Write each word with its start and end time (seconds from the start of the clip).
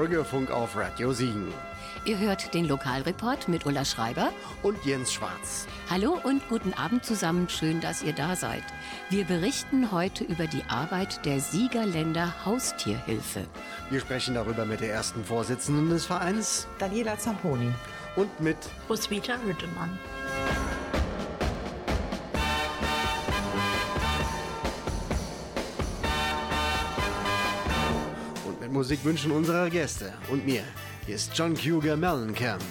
Bürgerfunk 0.00 0.50
auf 0.50 0.78
Radio 0.78 1.12
Siegen. 1.12 1.52
Ihr 2.06 2.18
hört 2.18 2.54
den 2.54 2.64
Lokalreport 2.66 3.48
mit 3.48 3.66
Ulla 3.66 3.84
Schreiber 3.84 4.32
und 4.62 4.82
Jens 4.86 5.12
Schwarz. 5.12 5.66
Hallo 5.90 6.18
und 6.22 6.48
guten 6.48 6.72
Abend 6.72 7.04
zusammen. 7.04 7.50
Schön, 7.50 7.82
dass 7.82 8.02
ihr 8.02 8.14
da 8.14 8.34
seid. 8.34 8.62
Wir 9.10 9.26
berichten 9.26 9.92
heute 9.92 10.24
über 10.24 10.46
die 10.46 10.62
Arbeit 10.70 11.26
der 11.26 11.38
Siegerländer 11.38 12.46
Haustierhilfe. 12.46 13.44
Wir 13.90 14.00
sprechen 14.00 14.34
darüber 14.34 14.64
mit 14.64 14.80
der 14.80 14.90
ersten 14.90 15.22
Vorsitzenden 15.22 15.90
des 15.90 16.06
Vereins, 16.06 16.66
Daniela 16.78 17.18
Zamponi. 17.18 17.70
Und 18.16 18.40
mit 18.40 18.56
Roswitha 18.88 19.34
Rüttemann. 19.46 19.98
Musikwünschen 28.70 29.32
unserer 29.32 29.68
Gäste 29.68 30.12
und 30.30 30.46
mir. 30.46 30.62
Hier 31.06 31.16
ist 31.16 31.32
John 31.36 31.54
Cougar 31.54 31.96
Mellencamp. 31.96 32.62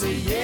say 0.00 0.14
yeah. 0.14 0.39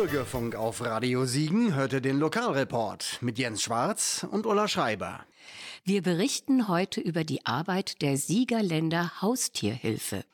Bürgerfunk 0.00 0.54
auf 0.54 0.82
Radio 0.82 1.26
Siegen 1.26 1.74
hörte 1.74 2.00
den 2.00 2.18
Lokalreport 2.18 3.18
mit 3.20 3.38
Jens 3.38 3.62
Schwarz 3.62 4.26
und 4.30 4.46
Ulla 4.46 4.66
Schreiber. 4.66 5.26
Wir 5.82 6.02
berichten 6.02 6.68
heute 6.68 7.00
über 7.00 7.24
die 7.24 7.46
Arbeit 7.46 8.02
der 8.02 8.18
Siegerländer 8.18 9.22
Haustierhilfe. 9.22 10.24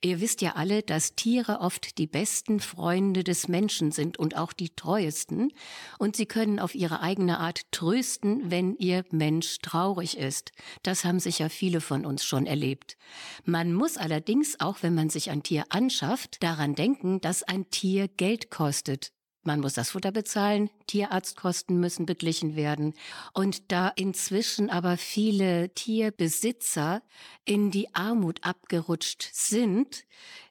Ihr 0.00 0.20
wisst 0.20 0.42
ja 0.42 0.52
alle, 0.52 0.82
dass 0.82 1.16
Tiere 1.16 1.58
oft 1.60 1.98
die 1.98 2.06
besten 2.06 2.60
Freunde 2.60 3.24
des 3.24 3.48
Menschen 3.48 3.90
sind 3.90 4.18
und 4.18 4.36
auch 4.36 4.52
die 4.52 4.70
treuesten. 4.70 5.52
Und 5.98 6.14
sie 6.14 6.26
können 6.26 6.60
auf 6.60 6.76
ihre 6.76 7.00
eigene 7.00 7.40
Art 7.40 7.62
trösten, 7.72 8.50
wenn 8.50 8.76
ihr 8.76 9.04
Mensch 9.10 9.58
traurig 9.58 10.16
ist. 10.16 10.52
Das 10.84 11.04
haben 11.04 11.18
sicher 11.18 11.50
viele 11.50 11.80
von 11.80 12.06
uns 12.06 12.24
schon 12.24 12.46
erlebt. 12.46 12.96
Man 13.44 13.72
muss 13.72 13.96
allerdings, 13.96 14.60
auch 14.60 14.78
wenn 14.82 14.94
man 14.94 15.10
sich 15.10 15.30
ein 15.30 15.42
Tier 15.42 15.64
anschafft, 15.70 16.42
daran 16.44 16.76
denken, 16.76 17.20
dass 17.20 17.42
ein 17.42 17.68
Tier 17.70 18.06
Geld 18.06 18.50
kostet. 18.50 19.12
Man 19.44 19.58
muss 19.58 19.74
das 19.74 19.90
Futter 19.90 20.12
bezahlen, 20.12 20.70
Tierarztkosten 20.86 21.80
müssen 21.80 22.06
beglichen 22.06 22.54
werden. 22.54 22.94
Und 23.34 23.72
da 23.72 23.88
inzwischen 23.88 24.70
aber 24.70 24.96
viele 24.96 25.74
Tierbesitzer 25.74 27.02
in 27.44 27.72
die 27.72 27.92
Armut 27.92 28.44
abgerutscht 28.44 29.28
sind, 29.32 30.04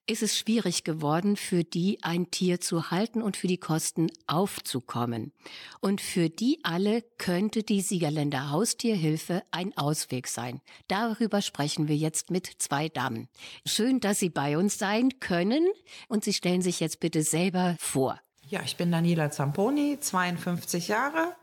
ist 0.08 0.24
es 0.24 0.38
schwierig 0.38 0.84
geworden, 0.84 1.38
für 1.38 1.64
die 1.64 2.00
ein 2.04 2.32
Tier 2.32 2.60
zu 2.60 2.92
halten 2.92 3.22
und 3.22 3.38
für 3.38 3.48
die 3.48 3.60
Kosten 3.60 4.08
aufzukommen. 4.28 5.32
Und 5.80 6.02
für 6.02 6.30
die 6.30 6.60
alle 6.64 7.02
könnte 7.18 7.64
die 7.64 7.80
Siegerländer 7.80 8.50
Haustierhilfe 8.50 9.44
ein 9.52 9.78
Ausweg 9.78 10.28
sein. 10.28 10.60
Darüber 10.90 11.42
sprechen 11.42 11.88
wir 11.88 11.96
jetzt 11.96 12.30
mit 12.30 12.52
zwei 12.58 12.90
Damen. 12.90 13.30
Schön, 13.66 14.02
dass 14.02 14.20
Sie 14.20 14.30
bei 14.30 14.58
uns 14.58 14.78
sein 14.78 15.20
können 15.22 15.66
und 16.10 16.26
Sie 16.26 16.34
stellen 16.34 16.62
sich 16.62 16.82
jetzt 16.82 17.00
bitte 17.00 17.24
selber 17.24 17.78
vor. 17.80 18.20
Ja, 18.52 18.60
ich 18.66 18.76
bin 18.76 18.92
Daniela 18.92 19.32
Zamponi, 19.32 19.98
52 19.98 20.90
Jahre, 20.90 21.38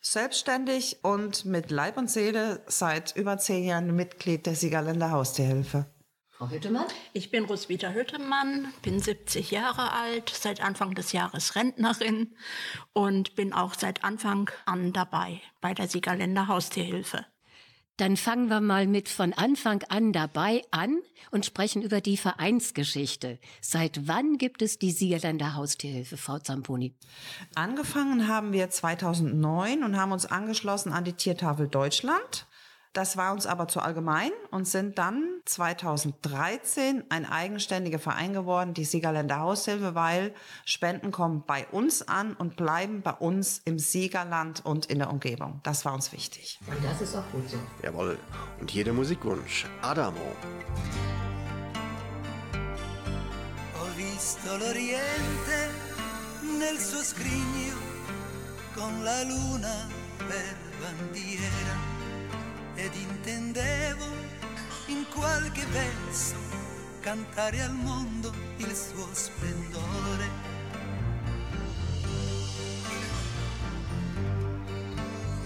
selbstständig 0.00 1.04
und 1.04 1.44
mit 1.44 1.70
Leib 1.70 1.98
und 1.98 2.10
Seele 2.10 2.64
seit 2.66 3.14
über 3.14 3.36
zehn 3.36 3.64
Jahren 3.64 3.94
Mitglied 3.94 4.46
der 4.46 4.54
Siegerländer 4.54 5.10
Haustierhilfe. 5.10 5.84
Frau 6.30 6.48
Hüttemann? 6.48 6.86
Ich 7.12 7.30
bin 7.30 7.44
Roswitha 7.44 7.90
Hüttemann, 7.90 8.72
bin 8.80 9.00
70 9.00 9.50
Jahre 9.50 9.92
alt, 9.92 10.30
seit 10.30 10.62
Anfang 10.62 10.94
des 10.94 11.12
Jahres 11.12 11.56
Rentnerin 11.56 12.34
und 12.94 13.34
bin 13.34 13.52
auch 13.52 13.74
seit 13.74 14.02
Anfang 14.02 14.50
an 14.64 14.94
dabei 14.94 15.42
bei 15.60 15.74
der 15.74 15.88
Siegerländer 15.88 16.48
Haustierhilfe. 16.48 17.26
Dann 17.96 18.18
fangen 18.18 18.48
wir 18.48 18.60
mal 18.60 18.86
mit 18.86 19.08
von 19.08 19.32
Anfang 19.32 19.82
an 19.88 20.12
dabei 20.12 20.62
an 20.70 20.98
und 21.30 21.46
sprechen 21.46 21.80
über 21.80 22.02
die 22.02 22.18
Vereinsgeschichte. 22.18 23.38
Seit 23.62 24.06
wann 24.06 24.36
gibt 24.36 24.60
es 24.60 24.78
die 24.78 24.90
Siegerländer 24.90 25.54
Haustierhilfe, 25.54 26.18
Frau 26.18 26.38
Zamponi? 26.38 26.94
Angefangen 27.54 28.28
haben 28.28 28.52
wir 28.52 28.68
2009 28.68 29.82
und 29.82 29.96
haben 29.96 30.12
uns 30.12 30.26
angeschlossen 30.26 30.92
an 30.92 31.04
die 31.04 31.14
Tiertafel 31.14 31.68
Deutschland. 31.68 32.46
Das 32.96 33.18
war 33.18 33.34
uns 33.34 33.44
aber 33.44 33.68
zu 33.68 33.80
allgemein 33.80 34.30
und 34.50 34.66
sind 34.66 34.96
dann 34.96 35.22
2013 35.44 37.04
ein 37.10 37.30
eigenständiger 37.30 37.98
Verein 37.98 38.32
geworden, 38.32 38.72
die 38.72 38.86
Siegerländer 38.86 39.40
Haushilfe, 39.40 39.94
weil 39.94 40.32
Spenden 40.64 41.10
kommen 41.10 41.44
bei 41.46 41.66
uns 41.72 42.00
an 42.08 42.32
und 42.32 42.56
bleiben 42.56 43.02
bei 43.02 43.12
uns 43.12 43.60
im 43.66 43.78
Siegerland 43.78 44.64
und 44.64 44.86
in 44.86 44.98
der 44.98 45.10
Umgebung. 45.10 45.60
Das 45.62 45.84
war 45.84 45.92
uns 45.92 46.10
wichtig. 46.12 46.58
Und 46.66 46.82
das 46.82 47.02
ist 47.02 47.14
auch 47.14 47.30
gut 47.32 47.50
so. 47.50 47.58
Jawohl. 47.82 48.16
Und 48.60 48.70
jeder 48.72 48.94
Musikwunsch. 48.94 49.66
Adamo. 49.82 50.32
Ho 53.74 53.86
visto 53.94 54.56
l'Oriente 54.56 55.68
nel 56.58 56.78
suo 56.78 57.02
scrigno 57.02 57.76
con 58.74 59.04
la 59.04 59.22
luna 59.24 59.86
per 60.16 60.56
bandiera 60.80 61.95
ed 62.76 62.94
intendevo 62.94 64.06
in 64.86 65.06
qualche 65.12 65.64
verso 65.66 66.36
cantare 67.00 67.62
al 67.62 67.72
mondo 67.72 68.32
il 68.58 68.74
suo 68.74 69.08
splendore. 69.12 70.28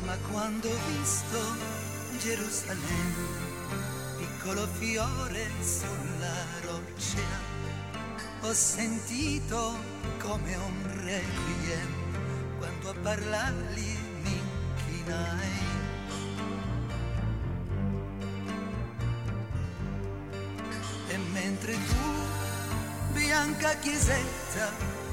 Ma 0.04 0.16
quando 0.30 0.68
ho 0.68 0.78
visto 0.98 1.38
Gerusalemme, 2.18 3.58
piccolo 4.18 4.66
fiore 4.66 5.48
sulla 5.62 6.44
roccia, 6.62 7.58
ho 8.40 8.52
sentito 8.52 9.78
come 10.18 10.54
un 10.56 11.04
requiem 11.04 12.58
quando 12.58 12.90
a 12.90 12.94
parlargli 13.02 13.96
mi 14.22 14.40
inchinai. 14.40 15.69
Mentre 21.50 21.72
tu, 21.72 23.12
bianca 23.12 23.74
chiesetta, 23.80 24.70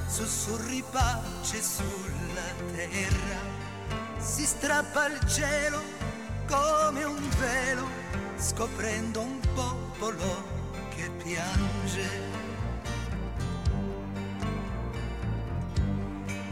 sussurri 0.07 0.83
pace 0.91 1.59
sulla 1.63 2.53
terra, 2.75 3.39
si 4.19 4.45
strappa 4.45 5.07
il 5.07 5.19
cielo 5.27 5.81
come 6.47 7.03
un 7.05 7.27
velo, 7.39 7.87
scoprendo 8.37 9.21
un 9.21 9.39
popolo 9.55 10.43
che 10.95 11.09
piange. 11.23 12.07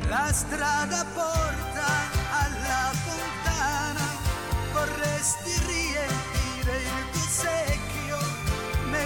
La 0.07 0.31
strada 0.33 1.05
porta 1.13 1.87
alla 2.41 2.91
fontana, 3.05 4.07
vorresti 4.73 5.51
riempire 5.67 6.75
il 6.81 7.09
tuo 7.11 7.27
secchio, 7.27 7.84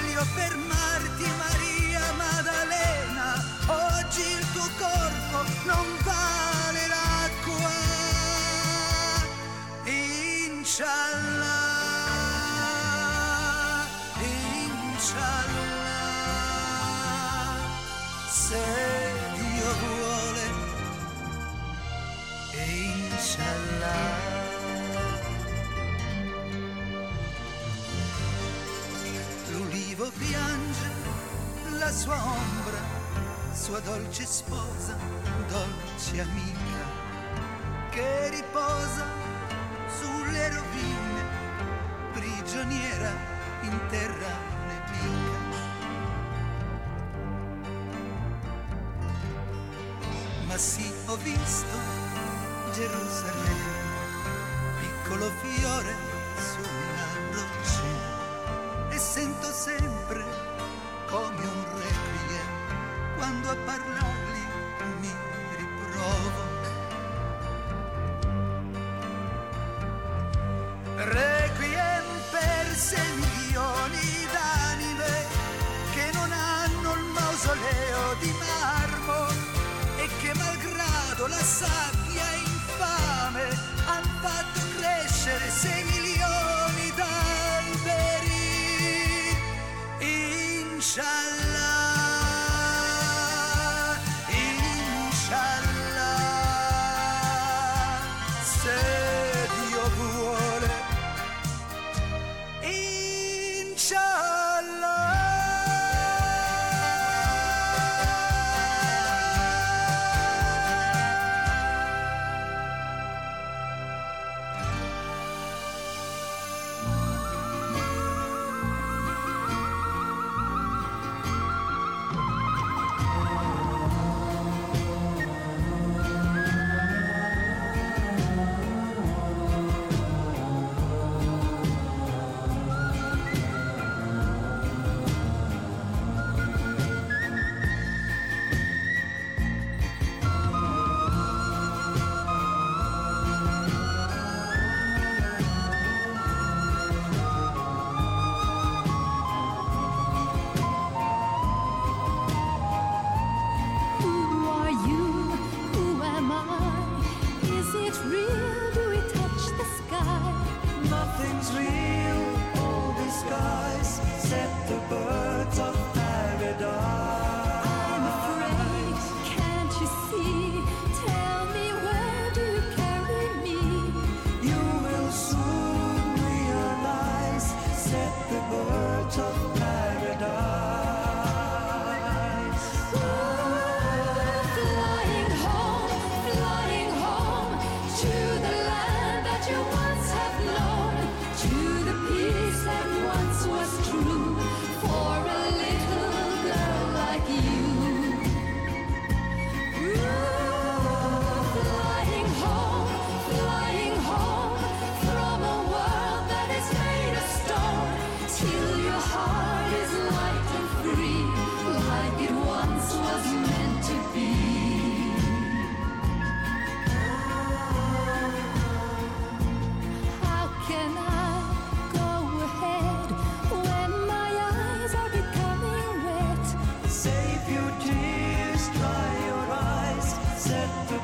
meglio 0.01 0.23
fermarti 0.23 1.25
Maria 1.37 2.11
Maddalena, 2.13 3.43
oggi 3.67 4.21
il 4.21 4.45
tuo 4.53 4.69
corpo 4.77 5.43
non 5.65 5.85
vale 6.03 6.87
l'acqua. 6.87 7.77
Inshallah, 9.83 10.37
inshallah, 14.19 15.39
la 31.89 31.96
sua 31.96 32.24
ombra, 32.24 32.81
sua 33.51 33.79
dolce 33.79 34.24
sposa, 34.24 34.96
dolce 35.48 36.22
amica, 36.22 36.86
che 37.89 38.29
riposa 38.29 39.05
sulle 39.98 40.50
rovine, 40.50 41.24
prigioniera 42.13 43.12
in 43.62 43.79
terra 43.89 44.34
nemica. 44.67 45.58
Ma 50.46 50.58
sì, 50.58 50.93
ho 51.08 51.15
visto 51.15 51.77
Gerusalemme, 52.72 53.74
piccolo 54.79 55.31
fiore 55.41 56.08
corazón. 81.29 81.98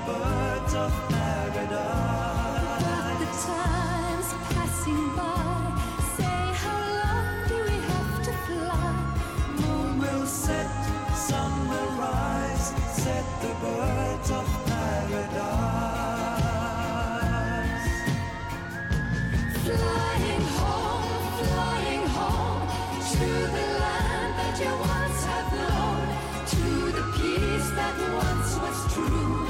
Birds 0.06 0.74
of 0.76 0.92
paradise. 1.10 1.74
But 2.86 3.18
the 3.20 3.30
time's 3.48 4.30
passing 4.54 5.06
by. 5.18 5.34
Say, 6.16 6.42
how 6.64 6.80
long 7.04 7.36
do 7.48 7.58
we 7.70 7.78
have 7.90 8.14
to 8.28 8.34
fly? 8.46 8.94
Moon 9.60 9.98
will 10.00 10.26
set, 10.28 10.70
sun 11.16 11.52
will 11.70 11.92
rise, 11.98 12.68
set 13.02 13.26
the 13.42 13.54
birds 13.66 14.30
of 14.32 14.48
paradise. 14.68 15.46
Flying 19.66 20.46
home, 20.60 21.24
flying 21.42 22.06
home 22.18 22.68
to 23.14 23.28
the 23.56 23.68
land 23.82 24.32
that 24.40 24.56
you 24.62 24.74
once 24.94 25.22
have 25.32 25.50
known, 25.62 26.06
to 26.54 26.64
the 26.98 27.06
peace 27.18 27.70
that 27.72 27.96
once 28.14 28.52
was 28.62 28.94
true 28.94 29.45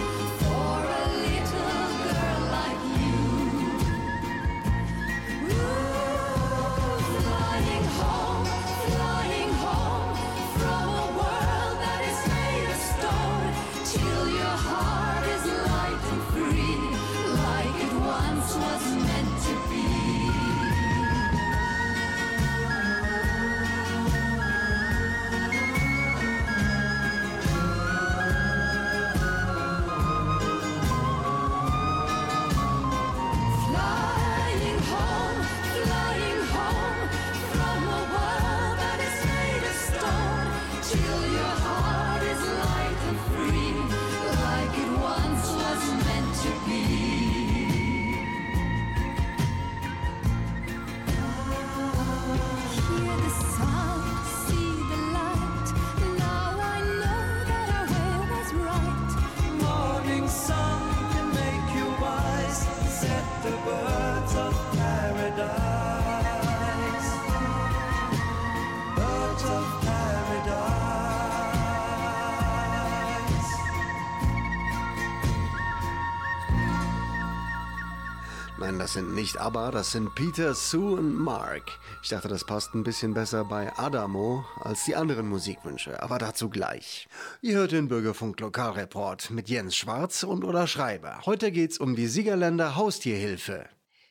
Nein, 78.65 78.79
das 78.79 78.93
sind 78.93 79.13
nicht 79.13 79.39
ABBA, 79.39 79.69
das 79.69 79.91
sind 79.91 80.15
Peter, 80.15 80.55
Sue 80.55 80.97
und 80.97 81.13
Mark. 81.13 81.77
Ich 82.01 82.09
dachte, 82.09 82.27
das 82.27 82.47
passt 82.47 82.73
ein 82.73 82.81
bisschen 82.81 83.13
besser 83.13 83.45
bei 83.45 83.71
Adamo 83.77 84.43
als 84.59 84.85
die 84.85 84.95
anderen 84.95 85.29
Musikwünsche, 85.29 86.01
aber 86.01 86.17
dazu 86.17 86.49
gleich. 86.49 87.07
Ihr 87.43 87.57
hört 87.57 87.73
den 87.73 87.89
Bürgerfunk 87.89 88.39
Lokalreport 88.39 89.29
mit 89.29 89.49
Jens 89.49 89.75
Schwarz 89.75 90.23
und 90.23 90.43
Ola 90.43 90.65
Schreiber. 90.65 91.21
Heute 91.27 91.51
geht's 91.51 91.77
um 91.77 91.95
die 91.95 92.07
Siegerländer 92.07 92.75
Haustierhilfe. 92.75 93.69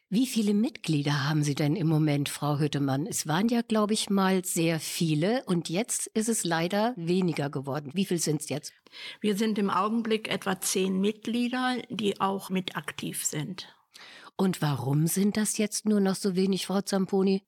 Wie 0.08 0.28
viele 0.28 0.54
Mitglieder 0.54 1.28
haben 1.28 1.42
Sie 1.42 1.56
denn 1.56 1.74
im 1.74 1.88
Moment, 1.88 2.28
Frau 2.28 2.60
Hüttemann? 2.60 3.08
Es 3.08 3.26
waren 3.26 3.48
ja, 3.48 3.62
glaube 3.62 3.94
ich, 3.94 4.08
mal 4.08 4.44
sehr 4.44 4.78
viele 4.78 5.42
und 5.46 5.68
jetzt 5.68 6.06
ist 6.06 6.28
es 6.28 6.44
leider 6.44 6.94
weniger 6.96 7.50
geworden. 7.50 7.90
Wie 7.92 8.04
viel 8.04 8.18
sind 8.18 8.42
es 8.42 8.48
jetzt? 8.50 8.72
Wir 9.20 9.36
sind 9.36 9.58
im 9.58 9.70
Augenblick 9.70 10.28
etwa 10.28 10.60
zehn 10.60 11.00
Mitglieder, 11.00 11.78
die 11.90 12.20
auch 12.20 12.50
mit 12.50 12.76
aktiv 12.76 13.24
sind. 13.24 13.74
Und 14.36 14.62
warum 14.62 15.06
sind 15.06 15.36
das 15.36 15.58
jetzt 15.58 15.86
nur 15.86 16.00
noch 16.00 16.16
so 16.16 16.34
wenig, 16.34 16.66
Frau 16.66 16.80
Zamponi? 16.80 17.42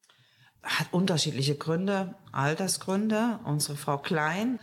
Hat 0.63 0.93
unterschiedliche 0.93 1.57
Gründe, 1.57 2.15
Altersgründe. 2.33 3.41
Unsere 3.45 3.77
Frau 3.77 3.99
Klein, 3.99 4.59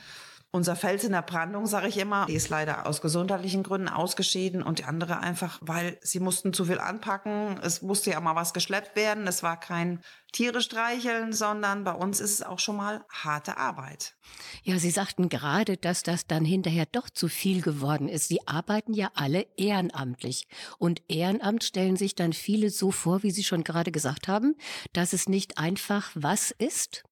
unser 0.55 0.75
Fels 0.75 1.03
in 1.03 1.13
der 1.13 1.23
Brandung, 1.23 1.65
sage 1.65 1.87
ich 1.87 1.97
immer, 1.97 2.27
die 2.27 2.35
ist 2.35 2.49
leider 2.49 2.85
aus 2.85 3.01
gesundheitlichen 3.01 3.63
Gründen 3.63 3.89
ausgeschieden 3.89 4.61
und 4.61 4.77
die 4.77 4.83
andere 4.83 5.17
einfach, 5.17 5.57
weil 5.61 5.97
sie 6.03 6.19
mussten 6.19 6.53
zu 6.53 6.65
viel 6.65 6.77
anpacken. 6.77 7.59
Es 7.63 7.81
musste 7.81 8.11
ja 8.11 8.19
mal 8.19 8.35
was 8.35 8.53
geschleppt 8.53 8.95
werden. 8.95 9.25
Es 9.25 9.41
war 9.41 9.59
kein 9.59 9.99
Tiere 10.31 10.61
streicheln, 10.61 11.33
sondern 11.33 11.83
bei 11.83 11.93
uns 11.93 12.19
ist 12.19 12.33
es 12.33 12.43
auch 12.43 12.59
schon 12.59 12.75
mal 12.75 13.03
harte 13.09 13.57
Arbeit. 13.57 14.15
Ja, 14.61 14.77
Sie 14.77 14.91
sagten 14.91 15.27
gerade, 15.27 15.75
dass 15.75 16.03
das 16.03 16.27
dann 16.27 16.45
hinterher 16.45 16.85
doch 16.85 17.09
zu 17.09 17.29
viel 17.29 17.63
geworden 17.63 18.07
ist. 18.07 18.27
Sie 18.27 18.47
arbeiten 18.47 18.93
ja 18.93 19.09
alle 19.15 19.47
ehrenamtlich. 19.57 20.47
Und 20.77 21.01
Ehrenamt 21.07 21.63
stellen 21.63 21.97
sich 21.97 22.13
dann 22.13 22.31
viele 22.31 22.69
so 22.69 22.91
vor, 22.91 23.23
wie 23.23 23.31
Sie 23.31 23.43
schon 23.43 23.63
gerade 23.63 23.91
gesagt 23.91 24.27
haben, 24.27 24.55
dass 24.93 25.13
es 25.13 25.27
nicht 25.27 25.57
einfach 25.57 26.11
was 26.13 26.51
ist. 26.51 27.03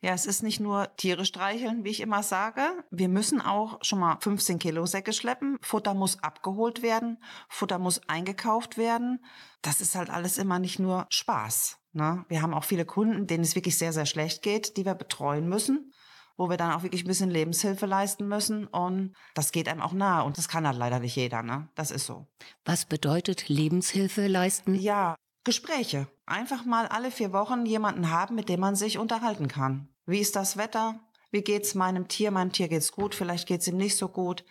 Ja, 0.00 0.12
es 0.12 0.26
ist 0.26 0.42
nicht 0.42 0.60
nur 0.60 0.94
Tiere 0.96 1.24
streicheln, 1.24 1.84
wie 1.84 1.90
ich 1.90 2.00
immer 2.00 2.22
sage. 2.22 2.62
Wir 2.90 3.08
müssen 3.08 3.40
auch 3.40 3.78
schon 3.82 3.98
mal 3.98 4.18
15 4.20 4.58
Kilo 4.58 4.86
Säcke 4.86 5.12
schleppen. 5.12 5.58
Futter 5.60 5.94
muss 5.94 6.22
abgeholt 6.22 6.82
werden. 6.82 7.18
Futter 7.48 7.78
muss 7.78 8.00
eingekauft 8.08 8.78
werden. 8.78 9.24
Das 9.62 9.80
ist 9.80 9.96
halt 9.96 10.10
alles 10.10 10.38
immer 10.38 10.58
nicht 10.58 10.78
nur 10.78 11.06
Spaß. 11.10 11.78
Ne? 11.92 12.24
Wir 12.28 12.42
haben 12.42 12.54
auch 12.54 12.64
viele 12.64 12.84
Kunden, 12.84 13.26
denen 13.26 13.42
es 13.42 13.56
wirklich 13.56 13.76
sehr, 13.76 13.92
sehr 13.92 14.06
schlecht 14.06 14.42
geht, 14.42 14.76
die 14.76 14.84
wir 14.84 14.94
betreuen 14.94 15.48
müssen 15.48 15.92
wo 16.38 16.48
wir 16.48 16.56
dann 16.56 16.72
auch 16.72 16.84
wirklich 16.84 17.04
ein 17.04 17.08
bisschen 17.08 17.30
Lebenshilfe 17.30 17.84
leisten 17.84 18.28
müssen. 18.28 18.66
Und 18.68 19.12
das 19.34 19.52
geht 19.52 19.68
einem 19.68 19.82
auch 19.82 19.92
nahe. 19.92 20.24
Und 20.24 20.38
das 20.38 20.48
kann 20.48 20.66
halt 20.66 20.78
leider 20.78 21.00
nicht 21.00 21.16
jeder, 21.16 21.42
ne? 21.42 21.68
Das 21.74 21.90
ist 21.90 22.06
so. 22.06 22.28
Was 22.64 22.86
bedeutet 22.86 23.48
Lebenshilfe 23.48 24.28
leisten? 24.28 24.76
Ja, 24.76 25.16
Gespräche. 25.44 26.08
Einfach 26.26 26.64
mal 26.64 26.86
alle 26.86 27.10
vier 27.10 27.32
Wochen 27.32 27.64
jemanden 27.64 28.10
haben, 28.10 28.34
mit 28.34 28.48
dem 28.48 28.60
man 28.60 28.76
sich 28.76 28.98
unterhalten 28.98 29.48
kann. 29.48 29.88
Wie 30.06 30.18
ist 30.18 30.36
das 30.36 30.56
Wetter? 30.56 31.00
Wie 31.30 31.42
geht's 31.42 31.74
meinem 31.74 32.08
Tier? 32.08 32.30
Meinem 32.30 32.52
Tier 32.52 32.68
geht's 32.68 32.92
gut, 32.92 33.14
vielleicht 33.14 33.46
geht's 33.46 33.66
ihm 33.66 33.76
nicht 33.76 33.96
so 33.96 34.08
gut. 34.08 34.44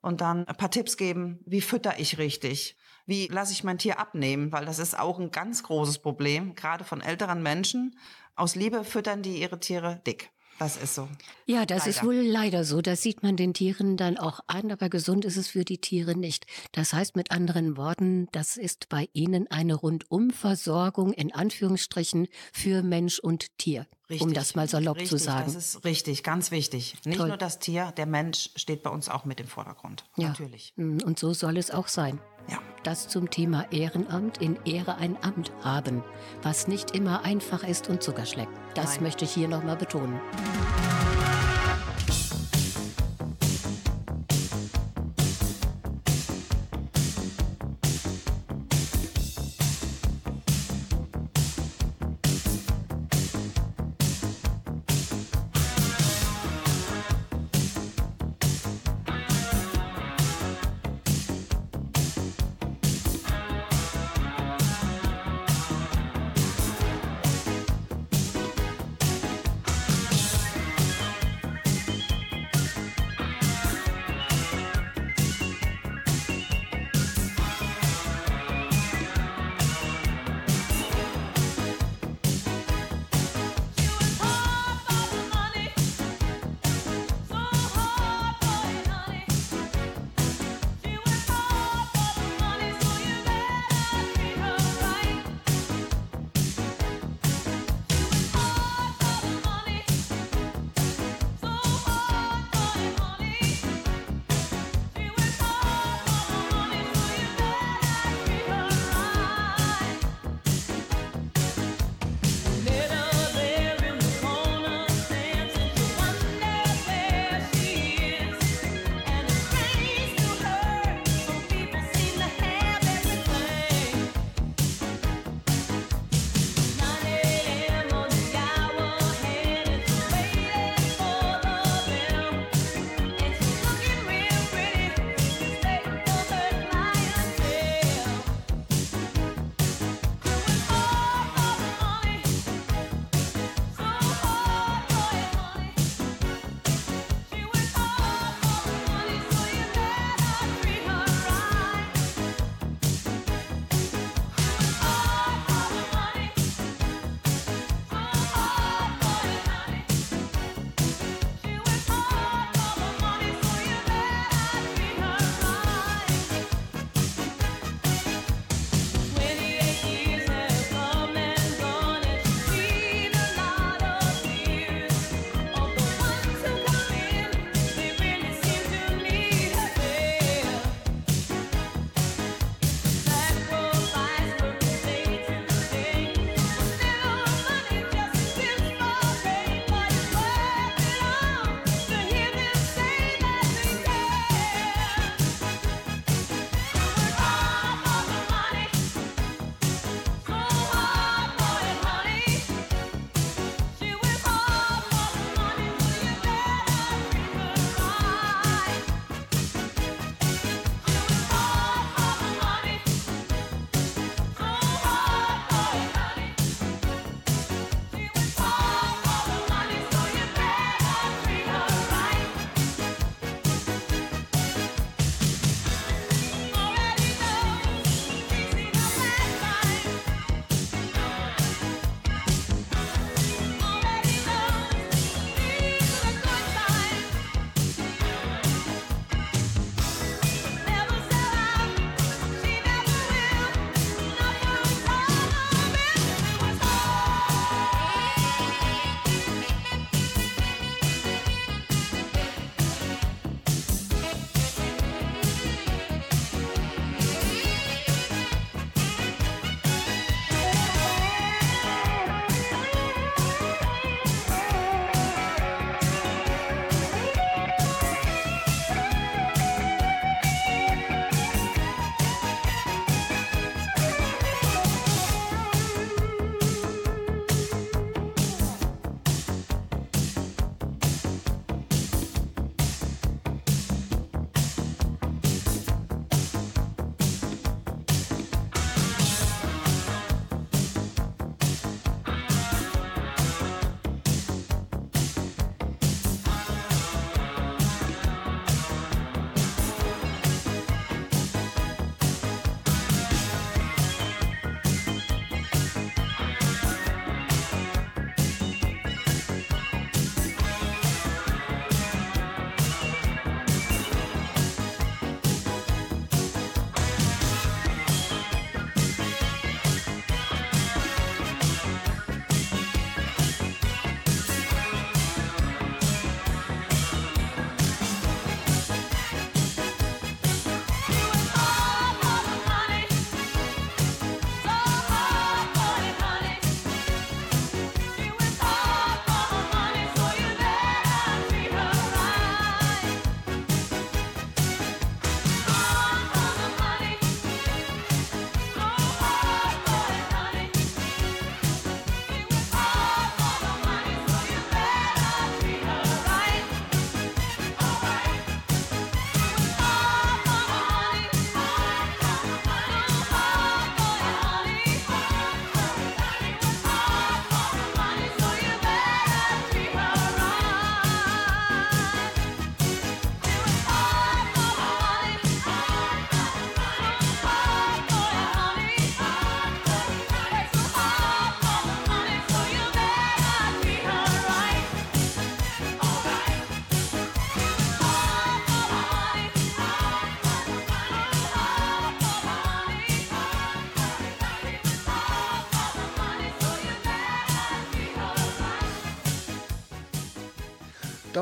Und 0.00 0.20
dann 0.20 0.46
ein 0.46 0.56
paar 0.56 0.70
Tipps 0.70 0.96
geben. 0.96 1.40
Wie 1.46 1.60
fütter 1.60 1.98
ich 1.98 2.18
richtig? 2.18 2.76
Wie 3.06 3.26
lasse 3.28 3.52
ich 3.52 3.64
mein 3.64 3.78
Tier 3.78 3.98
abnehmen? 3.98 4.52
Weil 4.52 4.64
das 4.64 4.78
ist 4.78 4.98
auch 4.98 5.18
ein 5.18 5.30
ganz 5.30 5.62
großes 5.62 5.98
Problem, 5.98 6.54
gerade 6.54 6.84
von 6.84 7.00
älteren 7.00 7.42
Menschen. 7.42 7.98
Aus 8.34 8.54
Liebe 8.54 8.84
füttern 8.84 9.22
die 9.22 9.40
ihre 9.40 9.60
Tiere 9.60 10.02
dick. 10.06 10.30
Das 10.58 10.76
ist 10.76 10.94
so. 10.94 11.08
Ja, 11.46 11.66
das 11.66 11.86
ist 11.86 11.96
Leider. 11.96 12.08
wohl 12.08 12.14
leider 12.14 12.64
so. 12.64 12.80
Das 12.80 13.02
sieht 13.02 13.22
man 13.22 13.36
den 13.36 13.54
Tieren 13.54 13.96
dann 13.96 14.16
auch 14.16 14.40
an, 14.46 14.70
aber 14.70 14.88
gesund 14.88 15.24
ist 15.24 15.36
es 15.36 15.48
für 15.48 15.64
die 15.64 15.78
Tiere 15.78 16.16
nicht. 16.16 16.46
Das 16.72 16.92
heißt 16.92 17.16
mit 17.16 17.32
anderen 17.32 17.76
Worten, 17.76 18.28
das 18.32 18.56
ist 18.56 18.88
bei 18.88 19.08
Ihnen 19.12 19.50
eine 19.50 19.74
Rundumversorgung 19.74 21.12
in 21.12 21.34
Anführungsstrichen 21.34 22.28
für 22.52 22.82
Mensch 22.82 23.18
und 23.18 23.58
Tier. 23.58 23.86
Um 24.20 24.32
das 24.34 24.54
mal 24.54 24.68
salopp 24.68 24.96
richtig, 24.96 25.10
zu 25.10 25.16
sagen. 25.18 25.44
Das 25.46 25.56
ist 25.74 25.84
richtig, 25.84 26.22
ganz 26.22 26.50
wichtig. 26.50 26.96
Nicht 27.04 27.18
Toll. 27.18 27.28
nur 27.28 27.36
das 27.36 27.58
Tier, 27.58 27.92
der 27.96 28.06
Mensch 28.06 28.50
steht 28.54 28.82
bei 28.82 28.90
uns 28.90 29.08
auch 29.08 29.24
mit 29.24 29.40
im 29.40 29.46
Vordergrund. 29.46 30.04
Ja. 30.16 30.28
Natürlich. 30.28 30.74
Mm, 30.76 30.98
Und 31.04 31.18
so 31.18 31.32
soll 31.32 31.56
es 31.56 31.70
auch 31.70 31.88
sein. 31.88 32.20
Ja. 32.50 32.58
Das 32.82 33.08
zum 33.08 33.30
Thema 33.30 33.66
Ehrenamt 33.72 34.38
in 34.38 34.58
Ehre 34.66 34.96
ein 34.96 35.16
Amt 35.22 35.50
haben, 35.62 36.04
was 36.42 36.68
nicht 36.68 36.90
immer 36.90 37.24
einfach 37.24 37.64
ist 37.64 37.88
und 37.88 38.02
Zucker 38.02 38.26
schlägt. 38.26 38.52
Das 38.74 38.96
Nein. 38.96 39.04
möchte 39.04 39.24
ich 39.24 39.32
hier 39.32 39.48
nochmal 39.48 39.76
betonen. 39.76 40.20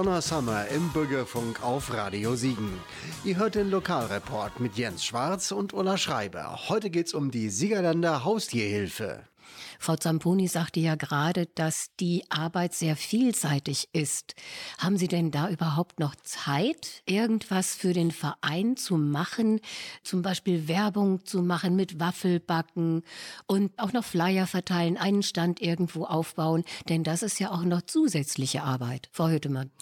Donna 0.03 0.21
Summer 0.21 0.67
im 0.67 0.88
Bürgerfunk 0.88 1.62
auf 1.62 1.95
Radio 1.95 2.35
Siegen. 2.35 2.81
Ihr 3.23 3.37
hört 3.37 3.55
den 3.55 3.71
Lokalreport 3.71 4.59
mit 4.59 4.75
Jens 4.77 5.05
Schwarz 5.05 5.53
und 5.53 5.73
Ulla 5.73 5.97
Schreiber. 5.97 6.59
Heute 6.69 6.91
geht's 6.91 7.15
um 7.15 7.31
die 7.31 7.51
Siegerländer 7.51 8.25
Haustierhilfe. 8.25 9.23
Frau 9.83 9.97
Zamponi 9.97 10.47
sagte 10.47 10.79
ja 10.79 10.95
gerade, 10.95 11.47
dass 11.47 11.90
die 11.99 12.23
Arbeit 12.31 12.73
sehr 12.73 12.95
vielseitig 12.95 13.88
ist. 13.92 14.37
Haben 14.79 14.97
Sie 14.97 15.09
denn 15.09 15.33
da 15.33 15.49
überhaupt 15.49 15.99
noch 15.99 16.14
Zeit, 16.23 17.03
irgendwas 17.05 17.75
für 17.75 17.92
den 17.92 18.12
Verein 18.12 18.77
zu 18.77 18.97
machen? 18.97 19.61
Zum 20.05 20.23
Beispiel 20.23 20.68
Werbung 20.68 21.25
zu 21.25 21.42
machen 21.42 21.75
mit 21.75 21.99
Waffelbacken 21.99 23.03
und 23.49 23.77
auch 23.77 23.92
noch 23.92 24.05
Flyer 24.05 24.47
verteilen, 24.47 24.97
einen 24.97 25.25
Stand 25.25 25.61
irgendwo 25.61 26.05
aufbauen? 26.05 26.62
Denn 26.88 27.03
das 27.03 27.25
ist 27.25 27.40
ja 27.40 27.51
auch 27.51 27.64
noch 27.64 27.83
zusätzliche 27.83 28.62
Arbeit. 28.62 29.09
Frau 29.11 29.29
Hüttemann. 29.31 29.73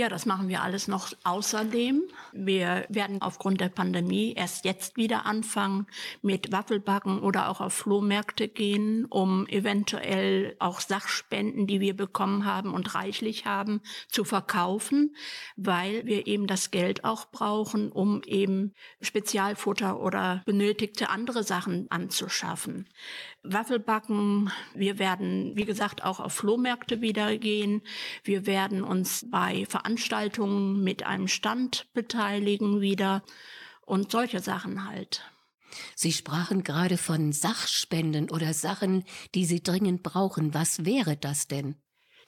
Ja, 0.00 0.08
das 0.08 0.24
machen 0.24 0.48
wir 0.48 0.62
alles 0.62 0.88
noch 0.88 1.12
außerdem. 1.24 2.04
Wir 2.32 2.86
werden 2.88 3.20
aufgrund 3.20 3.60
der 3.60 3.68
Pandemie 3.68 4.32
erst 4.32 4.64
jetzt 4.64 4.96
wieder 4.96 5.26
anfangen 5.26 5.88
mit 6.22 6.50
Waffelbacken 6.50 7.20
oder 7.20 7.50
auch 7.50 7.60
auf 7.60 7.74
Flohmärkte 7.74 8.48
gehen, 8.48 9.04
um 9.04 9.46
eventuell 9.46 10.56
auch 10.58 10.80
Sachspenden, 10.80 11.66
die 11.66 11.80
wir 11.80 11.94
bekommen 11.94 12.46
haben 12.46 12.72
und 12.72 12.94
reichlich 12.94 13.44
haben, 13.44 13.82
zu 14.08 14.24
verkaufen, 14.24 15.14
weil 15.56 16.06
wir 16.06 16.26
eben 16.26 16.46
das 16.46 16.70
Geld 16.70 17.04
auch 17.04 17.26
brauchen, 17.30 17.92
um 17.92 18.22
eben 18.24 18.72
Spezialfutter 19.02 20.00
oder 20.00 20.40
benötigte 20.46 21.10
andere 21.10 21.42
Sachen 21.42 21.90
anzuschaffen. 21.90 22.88
Waffelbacken, 23.42 24.50
wir 24.74 24.98
werden, 24.98 25.56
wie 25.56 25.64
gesagt, 25.64 26.04
auch 26.04 26.20
auf 26.20 26.34
Flohmärkte 26.34 27.00
wieder 27.00 27.38
gehen. 27.38 27.82
Wir 28.22 28.46
werden 28.46 28.82
uns 28.82 29.26
bei 29.30 29.64
Veranstaltungen 29.66 30.82
mit 30.84 31.04
einem 31.04 31.26
Stand 31.26 31.86
beteiligen 31.94 32.80
wieder 32.80 33.22
und 33.86 34.10
solche 34.12 34.40
Sachen 34.40 34.86
halt. 34.86 35.24
Sie 35.94 36.12
sprachen 36.12 36.64
gerade 36.64 36.98
von 36.98 37.32
Sachspenden 37.32 38.30
oder 38.30 38.52
Sachen, 38.54 39.04
die 39.34 39.44
Sie 39.44 39.62
dringend 39.62 40.02
brauchen. 40.02 40.52
Was 40.52 40.84
wäre 40.84 41.16
das 41.16 41.48
denn? 41.48 41.76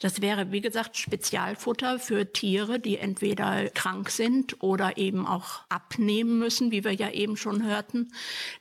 Das 0.02 0.20
wäre, 0.20 0.50
wie 0.50 0.60
gesagt, 0.60 0.96
Spezialfutter 0.96 2.00
für 2.00 2.32
Tiere, 2.32 2.80
die 2.80 2.98
entweder 2.98 3.70
krank 3.70 4.10
sind 4.10 4.60
oder 4.60 4.96
eben 4.96 5.28
auch 5.28 5.60
abnehmen 5.68 6.40
müssen, 6.40 6.72
wie 6.72 6.82
wir 6.82 6.92
ja 6.92 7.10
eben 7.10 7.36
schon 7.36 7.64
hörten, 7.64 8.12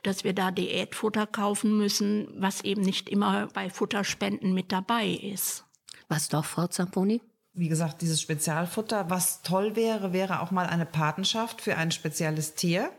dass 0.04 0.24
wir 0.24 0.34
da 0.34 0.52
Diätfutter 0.52 1.26
kaufen 1.26 1.76
müssen, 1.80 2.28
was 2.38 2.64
eben 2.64 2.84
nicht 2.84 3.10
immer 3.10 3.48
bei 3.56 3.72
Futterspenden 3.72 4.54
mit 4.54 4.72
dabei 4.72 5.08
ist. 5.08 5.66
Was 6.10 6.30
doch, 6.30 6.46
Frau 6.46 6.68
Zamponi? 6.68 7.22
Wie 7.54 7.70
gesagt, 7.70 8.04
dieses 8.04 8.22
Spezialfutter. 8.22 9.10
Was 9.10 9.42
toll 9.42 9.76
wäre, 9.76 10.14
wäre 10.14 10.42
auch 10.42 10.52
mal 10.52 10.68
eine 10.68 10.86
Patenschaft 10.86 11.60
für 11.60 11.76
ein 11.76 11.90
spezielles 11.90 12.54
Tier 12.54 12.92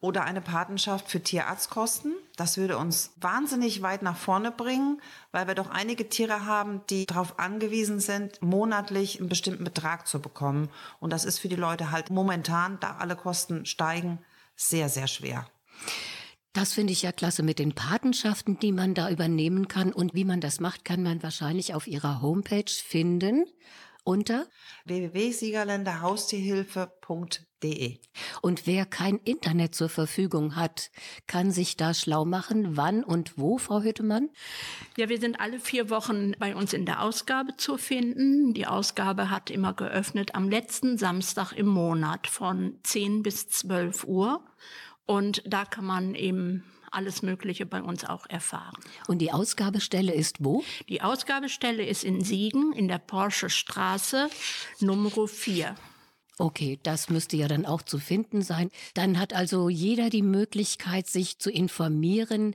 oder 0.00 0.24
eine 0.24 0.40
Patenschaft 0.40 1.10
für 1.10 1.22
Tierarztkosten. 1.22 2.14
Das 2.36 2.56
würde 2.56 2.78
uns 2.78 3.12
wahnsinnig 3.16 3.82
weit 3.82 4.02
nach 4.02 4.16
vorne 4.16 4.52
bringen, 4.52 5.00
weil 5.32 5.48
wir 5.48 5.54
doch 5.54 5.70
einige 5.70 6.08
Tiere 6.08 6.46
haben, 6.46 6.82
die 6.88 7.06
darauf 7.06 7.38
angewiesen 7.38 7.98
sind, 7.98 8.40
monatlich 8.40 9.18
einen 9.18 9.28
bestimmten 9.28 9.64
Betrag 9.64 10.06
zu 10.06 10.20
bekommen. 10.20 10.70
Und 11.00 11.12
das 11.12 11.24
ist 11.24 11.40
für 11.40 11.48
die 11.48 11.56
Leute 11.56 11.90
halt 11.90 12.10
momentan, 12.10 12.78
da 12.80 12.96
alle 12.98 13.16
Kosten 13.16 13.66
steigen, 13.66 14.20
sehr, 14.54 14.88
sehr 14.88 15.08
schwer. 15.08 15.46
Das 16.52 16.72
finde 16.72 16.92
ich 16.92 17.02
ja 17.02 17.12
klasse 17.12 17.42
mit 17.42 17.58
den 17.58 17.74
Patenschaften, 17.74 18.58
die 18.58 18.72
man 18.72 18.94
da 18.94 19.10
übernehmen 19.10 19.68
kann. 19.68 19.92
Und 19.92 20.14
wie 20.14 20.24
man 20.24 20.40
das 20.40 20.60
macht, 20.60 20.84
kann 20.84 21.02
man 21.02 21.22
wahrscheinlich 21.22 21.74
auf 21.74 21.86
Ihrer 21.86 22.22
Homepage 22.22 22.64
finden 22.66 23.44
unter 24.04 24.46
www.siegerländerhaustierhilfe.de. 24.86 27.47
Und 28.42 28.66
wer 28.66 28.86
kein 28.86 29.16
Internet 29.18 29.74
zur 29.74 29.88
Verfügung 29.88 30.56
hat, 30.56 30.90
kann 31.26 31.50
sich 31.50 31.76
da 31.76 31.94
schlau 31.94 32.24
machen. 32.24 32.76
Wann 32.76 33.02
und 33.02 33.36
wo, 33.36 33.58
Frau 33.58 33.82
Hüttemann? 33.82 34.30
Ja, 34.96 35.08
wir 35.08 35.18
sind 35.18 35.40
alle 35.40 35.58
vier 35.58 35.90
Wochen 35.90 36.32
bei 36.38 36.54
uns 36.54 36.72
in 36.72 36.86
der 36.86 37.02
Ausgabe 37.02 37.56
zu 37.56 37.76
finden. 37.76 38.54
Die 38.54 38.66
Ausgabe 38.66 39.30
hat 39.30 39.50
immer 39.50 39.72
geöffnet 39.72 40.34
am 40.34 40.48
letzten 40.48 40.98
Samstag 40.98 41.52
im 41.52 41.66
Monat 41.66 42.26
von 42.26 42.78
10 42.82 43.22
bis 43.22 43.48
12 43.48 44.04
Uhr. 44.04 44.44
Und 45.06 45.42
da 45.46 45.64
kann 45.64 45.86
man 45.86 46.14
eben 46.14 46.64
alles 46.90 47.22
Mögliche 47.22 47.66
bei 47.66 47.82
uns 47.82 48.04
auch 48.04 48.26
erfahren. 48.28 48.76
Und 49.06 49.18
die 49.18 49.32
Ausgabestelle 49.32 50.12
ist 50.12 50.44
wo? 50.44 50.64
Die 50.88 51.02
Ausgabestelle 51.02 51.84
ist 51.84 52.04
in 52.04 52.22
Siegen 52.22 52.72
in 52.72 52.88
der 52.88 52.98
Porsche 52.98 53.50
Straße 53.50 54.28
Nummer 54.80 55.26
4. 55.26 55.74
Okay, 56.38 56.78
das 56.84 57.10
müsste 57.10 57.36
ja 57.36 57.48
dann 57.48 57.66
auch 57.66 57.82
zu 57.82 57.98
finden 57.98 58.42
sein. 58.42 58.70
Dann 58.94 59.18
hat 59.18 59.34
also 59.34 59.68
jeder 59.68 60.08
die 60.08 60.22
Möglichkeit, 60.22 61.08
sich 61.08 61.40
zu 61.40 61.50
informieren, 61.50 62.54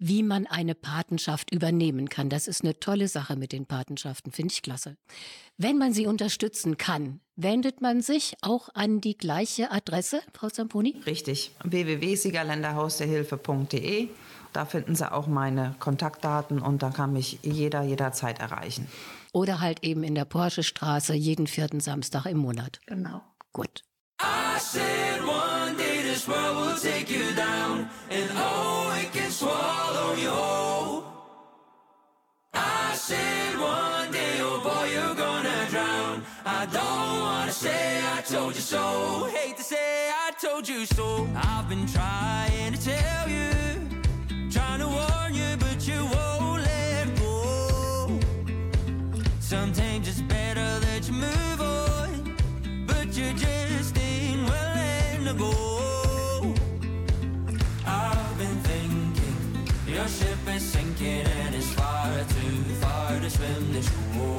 wie 0.00 0.24
man 0.24 0.46
eine 0.46 0.74
Patenschaft 0.74 1.52
übernehmen 1.52 2.08
kann. 2.08 2.30
Das 2.30 2.48
ist 2.48 2.64
eine 2.64 2.80
tolle 2.80 3.06
Sache 3.06 3.36
mit 3.36 3.52
den 3.52 3.66
Patenschaften, 3.66 4.32
finde 4.32 4.52
ich 4.52 4.62
klasse. 4.62 4.96
Wenn 5.58 5.78
man 5.78 5.92
sie 5.92 6.06
unterstützen 6.06 6.78
kann, 6.78 7.20
wendet 7.36 7.82
man 7.82 8.00
sich 8.00 8.34
auch 8.40 8.70
an 8.74 9.02
die 9.02 9.16
gleiche 9.16 9.70
Adresse, 9.70 10.22
Frau 10.32 10.48
Zamponi? 10.48 10.96
Richtig. 11.06 11.52
www.siegerländerhaustierhilfe.de. 11.62 14.08
Da 14.52 14.64
finden 14.64 14.96
Sie 14.96 15.12
auch 15.12 15.28
meine 15.28 15.76
Kontaktdaten 15.78 16.60
und 16.60 16.82
da 16.82 16.90
kann 16.90 17.12
mich 17.12 17.38
jeder 17.42 17.82
jederzeit 17.82 18.40
erreichen. 18.40 18.88
Oder 19.32 19.60
halt 19.60 19.84
eben 19.84 20.02
in 20.02 20.14
der 20.14 20.24
Porsche 20.24 20.62
Straße 20.62 21.14
jeden 21.14 21.46
vierten 21.46 21.80
Samstag 21.80 22.26
im 22.26 22.38
Monat. 22.38 22.80
Genau. 22.86 23.22
Gut. 23.52 23.82
I 24.20 24.58
said 24.58 25.22
one 25.22 25.76
day 25.76 26.02
this 26.02 26.28
world 26.28 26.56
will 26.56 26.76
take 26.76 27.10
you 27.10 27.34
down, 27.34 27.88
and 28.10 28.30
oh, 28.36 28.92
it 29.00 29.10
can 29.12 29.30
swallow 29.30 30.14
you 30.14 30.30
whole. 30.30 31.04
I 32.52 32.94
said 32.94 33.56
one 33.58 34.12
day, 34.12 34.40
oh 34.40 34.60
boy, 34.62 34.90
you're 34.92 35.14
gonna 35.14 35.66
drown. 35.70 36.22
I 36.44 36.66
don't 36.66 37.20
wanna 37.22 37.52
say 37.52 38.02
I 38.02 38.20
told 38.22 38.54
you 38.54 38.60
so. 38.60 39.28
Hate 39.32 39.56
to 39.56 39.62
say 39.62 40.10
I 40.10 40.32
told 40.38 40.68
you 40.68 40.84
so. 40.84 41.26
I've 41.34 41.68
been 41.68 41.86
trying 41.86 42.74
to 42.74 42.84
tell 42.84 43.28
you, 43.28 43.48
Sometimes 49.50 50.06
it's 50.06 50.20
better 50.20 50.78
that 50.78 51.08
you 51.08 51.14
move 51.14 51.60
on, 51.60 52.36
but 52.86 53.06
you 53.18 53.32
just 53.32 53.98
ain't 53.98 54.48
willing 54.48 55.24
to 55.26 55.34
go. 55.36 56.54
I've 57.84 58.38
been 58.38 58.56
thinking 58.62 59.66
your 59.88 60.06
ship 60.06 60.38
is 60.54 60.62
sinking 60.62 61.26
and 61.26 61.52
it's 61.56 61.72
far 61.72 62.12
too 62.28 62.62
far 62.80 63.18
to 63.18 63.28
swim 63.28 63.72
this 63.72 63.90
shore. 64.14 64.38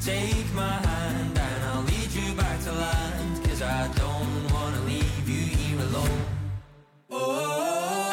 Take 0.00 0.54
my 0.54 0.70
hand 0.70 1.36
and 1.36 1.64
I'll 1.64 1.82
lead 1.82 2.12
you 2.12 2.36
back 2.36 2.60
to 2.62 2.70
land, 2.70 3.44
cause 3.46 3.62
I 3.62 3.88
don't 3.96 4.52
wanna 4.52 4.80
leave 4.82 5.28
you 5.28 5.56
here 5.56 5.80
alone. 5.80 6.24
Oh, 7.10 8.03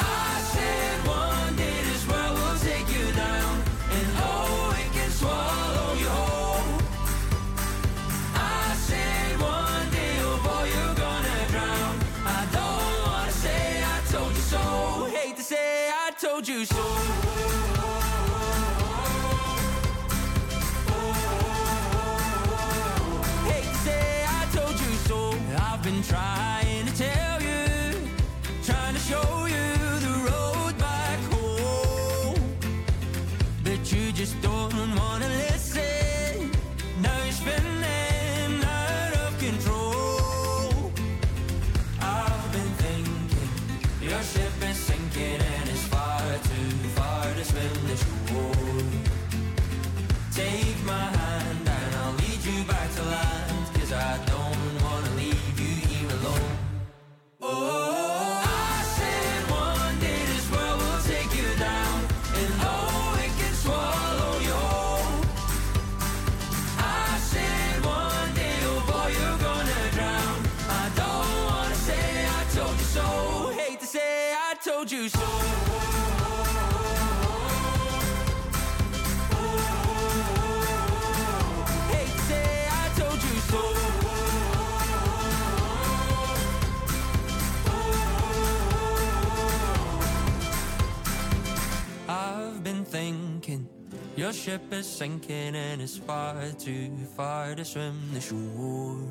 Your 94.22 94.34
ship 94.34 94.72
is 94.72 94.86
sinking 94.86 95.56
and 95.56 95.82
it's 95.82 95.98
far 95.98 96.36
too 96.60 96.92
far 97.18 97.56
to 97.56 97.66
swim 97.66 97.98
the 98.14 98.22
shore. 98.22 99.02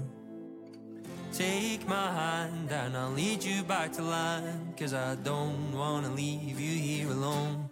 Take 1.33 1.89
my 1.89 2.13
hand 2.13 2.71
and 2.71 2.97
I'll 2.97 3.11
lead 3.11 3.43
you 3.43 3.65
back 3.65 3.93
to 3.95 4.03
land, 4.03 4.77
cause 4.79 4.95
I 4.95 5.17
don't 5.17 5.73
wanna 5.73 6.11
leave 6.11 6.61
you 6.61 6.79
here 6.79 7.11
alone. 7.11 7.69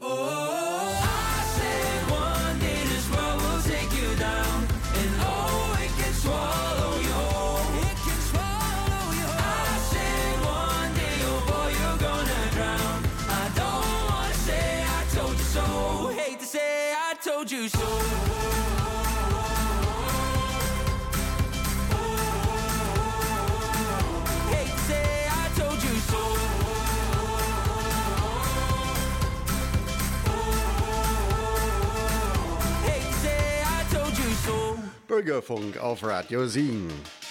Oh. 0.00 1.01
Bürgerfunk 35.22 35.78
auf 35.78 36.02
Radio 36.02 36.46
7. 36.46 37.21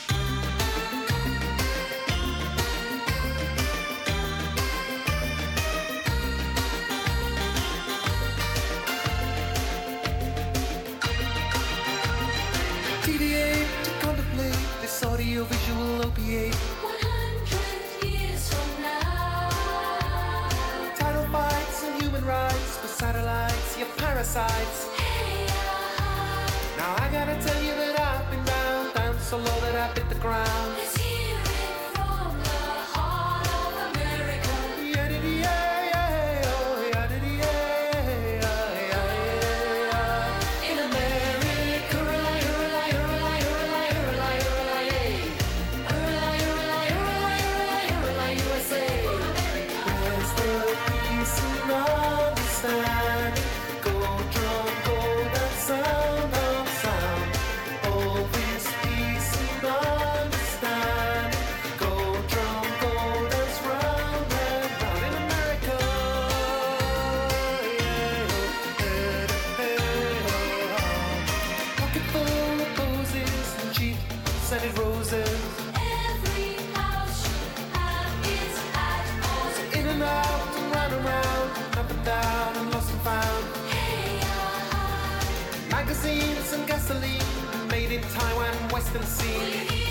constancy. 88.81 89.90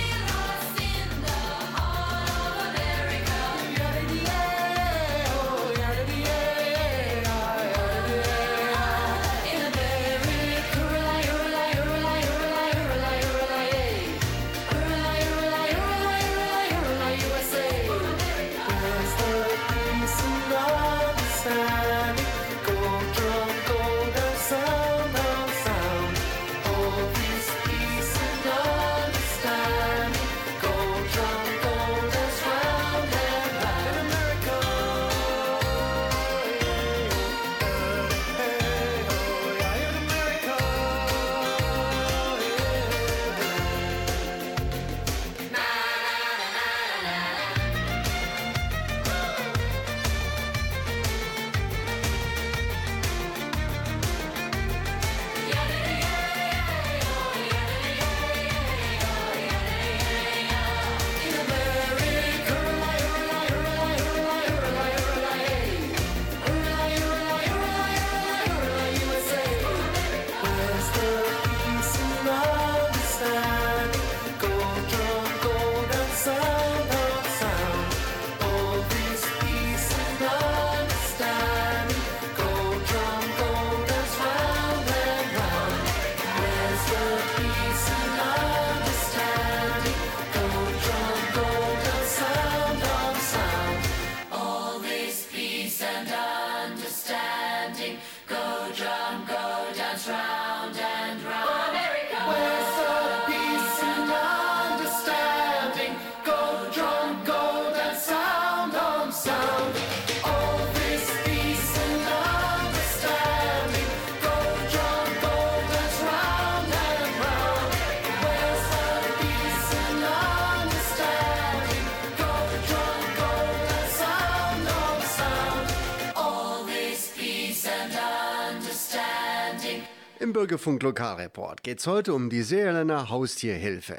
Im 130.30 130.34
Bürgerfunk 130.34 130.80
Lokalreport 130.84 131.64
geht's 131.64 131.88
heute 131.88 132.14
um 132.14 132.30
die 132.30 132.42
Seerländer 132.42 133.08
Haustierhilfe. 133.08 133.98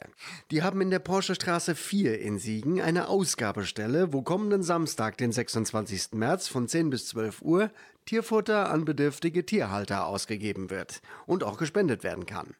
Die 0.50 0.64
haben 0.64 0.80
in 0.80 0.90
der 0.90 1.00
Porschestraße 1.00 1.76
4 1.76 2.22
in 2.22 2.40
Siegen 2.40 2.80
eine 2.80 3.10
Ausgabestelle, 3.10 4.14
wo 4.14 4.22
kommenden 4.22 4.64
Samstag, 4.64 5.18
den 5.18 5.34
26. 5.34 6.14
März 6.14 6.48
von 6.48 6.70
10 6.70 6.90
bis 6.90 7.08
12 7.08 7.42
Uhr 7.42 7.70
Tierfutter 8.06 8.72
an 8.72 8.86
bedürftige 8.86 9.46
Tierhalter 9.46 10.06
ausgegeben 10.06 10.70
wird 10.70 11.02
und 11.26 11.44
auch 11.44 11.58
gespendet 11.58 12.06
werden 12.06 12.26
kann. 12.26 12.56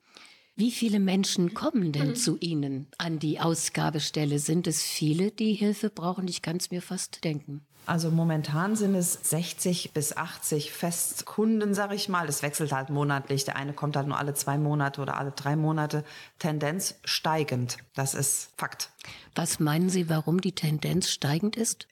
Wie 0.58 0.72
viele 0.72 1.00
Menschen 1.00 1.54
kommen 1.54 1.94
denn 1.94 2.18
zu 2.18 2.36
Ihnen 2.42 2.88
an 2.98 3.20
die 3.20 3.40
Ausgabestelle? 3.40 4.40
Sind 4.40 4.68
es 4.68 4.84
viele, 4.84 5.32
die 5.32 5.54
Hilfe 5.54 5.90
brauchen? 5.90 6.28
Ich 6.28 6.42
kann 6.42 6.58
es 6.58 6.72
mir 6.72 6.82
fast 6.82 7.24
denken. 7.24 7.66
Also 7.86 8.12
momentan 8.12 8.76
sind 8.76 8.96
es 8.96 9.14
60 9.14 9.92
bis 9.94 10.16
80 10.16 10.72
Festkunden, 10.72 11.74
sag 11.74 11.94
ich 11.94 12.10
mal. 12.10 12.28
Es 12.30 12.44
wechselt 12.44 12.72
halt 12.72 12.90
monatlich. 12.90 13.44
Der 13.44 13.56
eine 13.56 13.74
kommt 13.74 13.96
halt 13.96 14.08
nur 14.08 14.18
alle 14.18 14.34
zwei 14.34 14.58
Monate 14.58 15.02
oder 15.02 15.18
alle 15.18 15.32
drei 15.32 15.56
Monate. 15.56 16.04
Tendenz 16.40 16.96
steigend. 17.04 17.78
Das 17.96 18.14
ist 18.14 18.50
Fakt. 18.58 18.92
Was 19.36 19.60
meinen 19.60 19.90
Sie, 19.90 20.10
warum 20.10 20.42
die 20.42 20.54
Tendenz 20.54 21.10
steigend 21.10 21.56
ist? 21.56 21.88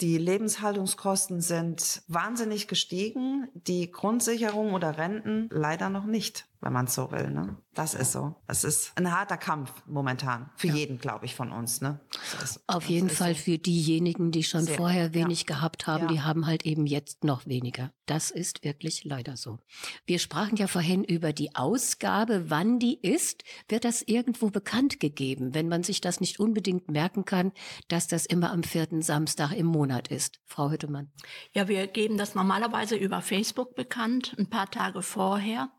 Die 0.00 0.18
Lebenshaltungskosten 0.18 1.40
sind 1.40 2.02
wahnsinnig 2.08 2.68
gestiegen. 2.68 3.48
Die 3.54 3.90
Grundsicherung 3.90 4.74
oder 4.74 4.98
Renten 4.98 5.48
leider 5.50 5.88
noch 5.88 6.04
nicht, 6.04 6.46
wenn 6.62 6.72
man 6.72 6.86
es 6.86 6.94
so 6.94 7.10
will. 7.10 7.28
Ne? 7.30 7.56
Das 7.74 7.94
ist 7.94 8.12
so. 8.12 8.36
Es 8.46 8.64
ist 8.64 8.92
ein 8.96 9.12
harter 9.12 9.36
Kampf 9.36 9.72
momentan. 9.86 10.50
Für 10.56 10.68
jeden, 10.68 10.98
glaube 10.98 11.26
ich, 11.26 11.34
von 11.34 11.50
uns. 11.52 11.80
Ne? 11.80 12.00
Ist, 12.42 12.62
Auf 12.68 12.84
jeden 12.84 13.10
Fall 13.10 13.34
für 13.34 13.58
diejenigen, 13.58 14.30
die 14.30 14.44
schon 14.44 14.66
vorher 14.66 15.12
wenig 15.12 15.40
ja. 15.40 15.56
gehabt 15.56 15.86
haben, 15.86 16.04
Ja. 16.04 16.08
die 16.08 16.20
haben 16.20 16.46
halt 16.46 16.64
eben 16.64 16.86
jetzt 16.86 17.24
noch 17.24 17.46
weniger. 17.46 17.90
Das 18.06 18.30
ist 18.30 18.64
wirklich 18.64 19.04
leider 19.04 19.36
so. 19.36 19.60
Wir 20.06 20.18
sprachen 20.18 20.56
ja 20.56 20.66
vorhin 20.66 21.04
über 21.04 21.32
die 21.32 21.54
Ausgabe, 21.54 22.50
wann 22.50 22.80
die 22.80 22.98
ist. 23.00 23.44
Wird 23.68 23.84
das 23.84 24.02
irgendwo 24.02 24.50
bekannt 24.50 24.98
gegeben, 24.98 25.54
wenn 25.54 25.68
man 25.68 25.84
sich 25.84 26.00
das 26.00 26.20
nicht 26.20 26.40
unbedingt 26.40 26.90
merken 26.90 27.24
kann, 27.24 27.52
dass 27.88 28.08
das 28.08 28.26
immer 28.26 28.50
am 28.50 28.64
vierten 28.64 29.02
Samstag 29.02 29.52
im 29.52 29.66
Monat 29.66 30.08
ist? 30.08 30.40
Frau 30.46 30.70
Hüttemann. 30.70 31.12
Ja, 31.52 31.68
wir 31.68 31.86
geben 31.86 32.18
das 32.18 32.34
normalerweise 32.34 32.96
über 32.96 33.22
Facebook 33.22 33.76
bekannt, 33.76 34.34
ein 34.36 34.50
paar 34.50 34.70
Tage 34.70 35.02
vorher. 35.02 35.70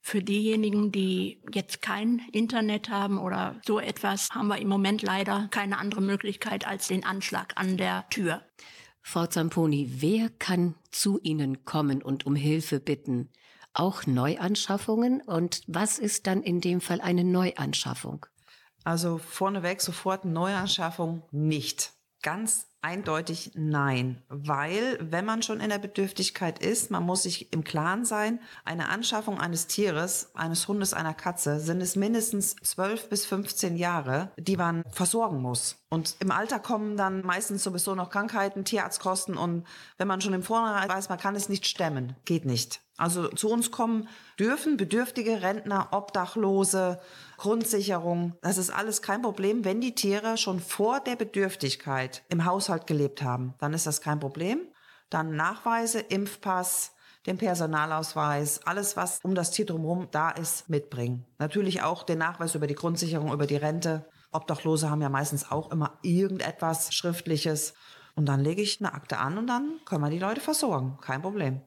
Für 0.00 0.22
diejenigen, 0.22 0.92
die 0.92 1.42
jetzt 1.52 1.80
kein 1.80 2.20
Internet 2.32 2.90
haben 2.90 3.18
oder 3.18 3.60
so 3.64 3.78
etwas, 3.78 4.28
haben 4.30 4.48
wir 4.48 4.58
im 4.58 4.68
Moment 4.68 5.02
leider 5.02 5.48
keine 5.50 5.78
andere 5.78 6.00
Möglichkeit 6.00 6.66
als 6.66 6.88
den 6.88 7.04
Anschlag 7.04 7.52
an 7.56 7.76
der 7.76 8.08
Tür. 8.10 8.42
Frau 9.02 9.26
Zamponi, 9.26 9.96
wer 9.98 10.30
kann 10.30 10.76
zu 10.90 11.18
Ihnen 11.20 11.64
kommen 11.64 12.02
und 12.02 12.24
um 12.24 12.34
Hilfe 12.34 12.80
bitten? 12.80 13.30
Auch 13.74 14.06
Neuanschaffungen? 14.06 15.20
Und 15.20 15.62
was 15.66 15.98
ist 15.98 16.26
dann 16.26 16.42
in 16.42 16.60
dem 16.60 16.80
Fall 16.80 17.00
eine 17.00 17.24
Neuanschaffung? 17.24 18.26
Also 18.84 19.18
vorneweg 19.18 19.80
sofort 19.80 20.24
Neuanschaffung 20.24 21.22
nicht. 21.30 21.92
Ganz 22.22 22.68
eindeutig 22.82 23.52
nein, 23.54 24.22
weil 24.28 24.98
wenn 25.00 25.24
man 25.24 25.42
schon 25.42 25.60
in 25.60 25.70
der 25.70 25.78
Bedürftigkeit 25.78 26.58
ist, 26.58 26.90
man 26.90 27.04
muss 27.04 27.22
sich 27.22 27.52
im 27.52 27.64
Klaren 27.64 28.04
sein, 28.04 28.40
eine 28.64 28.88
Anschaffung 28.88 29.40
eines 29.40 29.68
Tieres, 29.68 30.30
eines 30.34 30.66
Hundes, 30.68 30.92
einer 30.92 31.14
Katze, 31.14 31.60
sind 31.60 31.80
es 31.80 31.96
mindestens 31.96 32.56
12 32.56 33.08
bis 33.08 33.24
15 33.24 33.76
Jahre, 33.76 34.32
die 34.36 34.56
man 34.56 34.82
versorgen 34.90 35.40
muss. 35.40 35.76
Und 35.88 36.16
im 36.18 36.30
Alter 36.30 36.58
kommen 36.58 36.96
dann 36.96 37.24
meistens 37.24 37.62
sowieso 37.62 37.94
noch 37.94 38.10
Krankheiten, 38.10 38.64
Tierarztkosten 38.64 39.36
und 39.36 39.66
wenn 39.96 40.08
man 40.08 40.20
schon 40.20 40.34
im 40.34 40.42
Vorhinein 40.42 40.88
weiß, 40.88 41.08
man 41.08 41.18
kann 41.18 41.36
es 41.36 41.48
nicht 41.48 41.66
stemmen, 41.66 42.16
geht 42.24 42.44
nicht. 42.44 42.80
Also 43.02 43.26
zu 43.26 43.50
uns 43.50 43.72
kommen 43.72 44.08
dürfen 44.38 44.76
bedürftige 44.76 45.42
Rentner, 45.42 45.88
Obdachlose, 45.90 47.00
Grundsicherung. 47.36 48.36
Das 48.42 48.58
ist 48.58 48.70
alles 48.70 49.02
kein 49.02 49.22
Problem, 49.22 49.64
wenn 49.64 49.80
die 49.80 49.96
Tiere 49.96 50.36
schon 50.36 50.60
vor 50.60 51.00
der 51.00 51.16
Bedürftigkeit 51.16 52.22
im 52.28 52.44
Haushalt 52.44 52.86
gelebt 52.86 53.20
haben. 53.20 53.54
Dann 53.58 53.74
ist 53.74 53.88
das 53.88 54.02
kein 54.02 54.20
Problem. 54.20 54.60
Dann 55.10 55.34
Nachweise, 55.34 55.98
Impfpass, 55.98 56.92
den 57.26 57.38
Personalausweis, 57.38 58.60
alles, 58.66 58.96
was 58.96 59.18
um 59.24 59.34
das 59.34 59.50
Tier 59.50 59.66
drumherum 59.66 60.06
da 60.12 60.30
ist, 60.30 60.70
mitbringen. 60.70 61.26
Natürlich 61.40 61.82
auch 61.82 62.04
den 62.04 62.18
Nachweis 62.18 62.54
über 62.54 62.68
die 62.68 62.76
Grundsicherung, 62.76 63.32
über 63.32 63.48
die 63.48 63.56
Rente. 63.56 64.06
Obdachlose 64.30 64.88
haben 64.88 65.02
ja 65.02 65.08
meistens 65.08 65.50
auch 65.50 65.72
immer 65.72 65.98
irgendetwas 66.02 66.94
Schriftliches. 66.94 67.74
Und 68.14 68.26
dann 68.26 68.40
lege 68.40 68.60
ich 68.60 68.78
eine 68.80 68.92
Akte 68.92 69.18
an 69.18 69.38
und 69.38 69.46
dann 69.46 69.80
können 69.86 70.02
wir 70.02 70.10
die 70.10 70.18
Leute 70.18 70.42
versorgen. 70.42 70.98
Kein 71.00 71.22
Problem. 71.22 71.62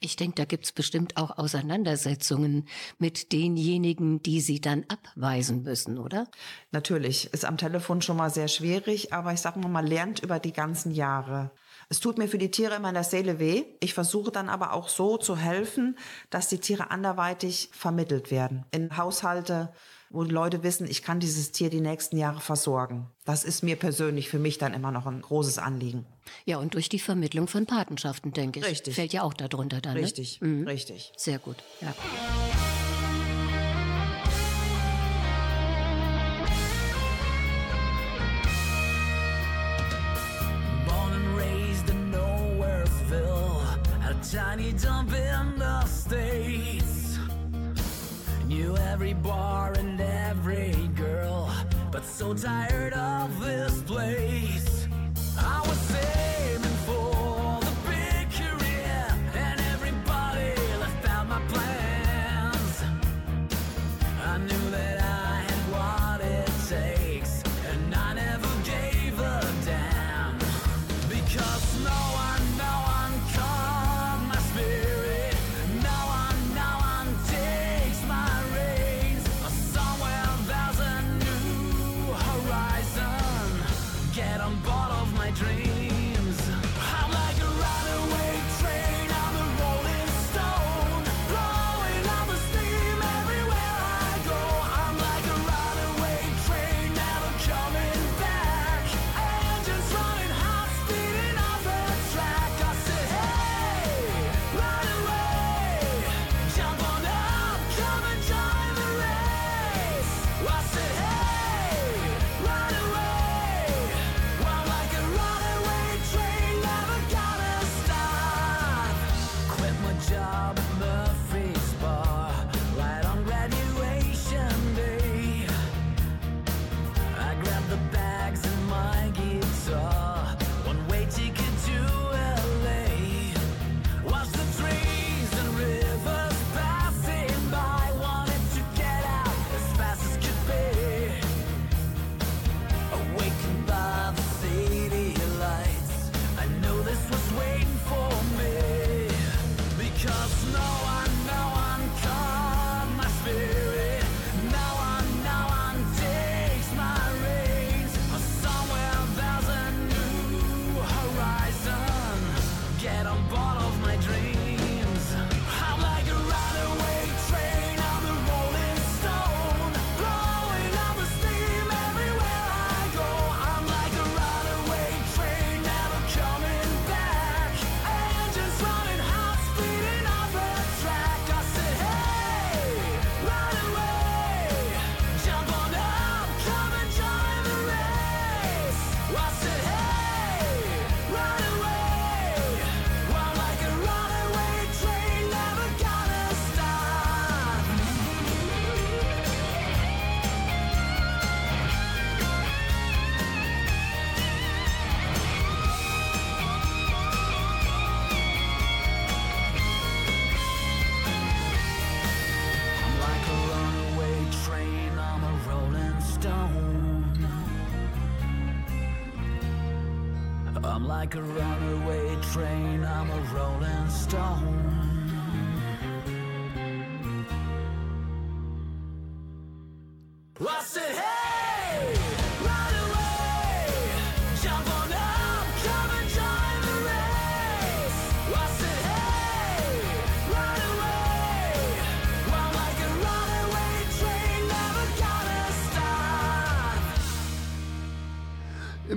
Ich 0.00 0.16
denke, 0.16 0.34
da 0.34 0.44
gibt's 0.44 0.72
bestimmt 0.72 1.16
auch 1.16 1.38
Auseinandersetzungen 1.38 2.66
mit 2.98 3.32
denjenigen, 3.32 4.20
die 4.20 4.40
Sie 4.40 4.60
dann 4.60 4.84
abweisen 4.88 5.62
müssen, 5.62 5.98
oder? 5.98 6.26
Natürlich, 6.72 7.32
ist 7.32 7.44
am 7.44 7.58
Telefon 7.58 8.02
schon 8.02 8.16
mal 8.16 8.30
sehr 8.30 8.48
schwierig, 8.48 9.12
aber 9.12 9.32
ich 9.32 9.40
sage 9.40 9.60
mal, 9.60 9.68
man 9.68 9.86
lernt 9.86 10.18
über 10.20 10.40
die 10.40 10.52
ganzen 10.52 10.90
Jahre. 10.90 11.52
Es 11.88 12.00
tut 12.00 12.18
mir 12.18 12.26
für 12.26 12.38
die 12.38 12.50
Tiere 12.50 12.76
in 12.76 12.82
meiner 12.82 13.04
Seele 13.04 13.38
weh. 13.38 13.64
Ich 13.80 13.94
versuche 13.94 14.32
dann 14.32 14.48
aber 14.48 14.72
auch 14.72 14.88
so 14.88 15.16
zu 15.16 15.36
helfen, 15.36 15.96
dass 16.28 16.48
die 16.48 16.58
Tiere 16.58 16.90
anderweitig 16.90 17.70
vermittelt 17.72 18.32
werden. 18.32 18.64
In 18.72 18.96
Haushalte, 18.96 19.72
wo 20.14 20.22
die 20.24 20.30
Leute 20.30 20.62
wissen, 20.62 20.86
ich 20.88 21.02
kann 21.02 21.18
dieses 21.18 21.50
Tier 21.50 21.70
die 21.70 21.80
nächsten 21.80 22.16
Jahre 22.16 22.40
versorgen. 22.40 23.08
Das 23.24 23.42
ist 23.42 23.62
mir 23.62 23.74
persönlich 23.76 24.28
für 24.28 24.38
mich 24.38 24.58
dann 24.58 24.72
immer 24.72 24.92
noch 24.92 25.06
ein 25.06 25.20
großes 25.20 25.58
Anliegen. 25.58 26.06
Ja, 26.44 26.58
und 26.58 26.74
durch 26.74 26.88
die 26.88 27.00
Vermittlung 27.00 27.48
von 27.48 27.66
Patenschaften, 27.66 28.32
denke 28.32 28.60
ich. 28.60 28.66
Richtig. 28.66 28.94
Fällt 28.94 29.12
ja 29.12 29.22
auch 29.22 29.34
darunter 29.34 29.80
dann. 29.80 29.96
Richtig, 29.96 30.40
Ne? 30.40 30.48
Mhm. 30.48 30.68
richtig. 30.68 31.12
Sehr 31.16 31.38
gut. 31.40 31.56
Ja. 31.80 31.92
Born 40.86 41.12
and 41.14 41.36
raised 41.36 41.88
in 41.90 42.10
Nowhereville, 42.10 43.60
a 44.08 44.14
tiny 44.22 44.72
dump 44.72 45.03
so 52.24 52.32
tired 52.32 52.94
of 52.94 53.38
this 53.38 53.82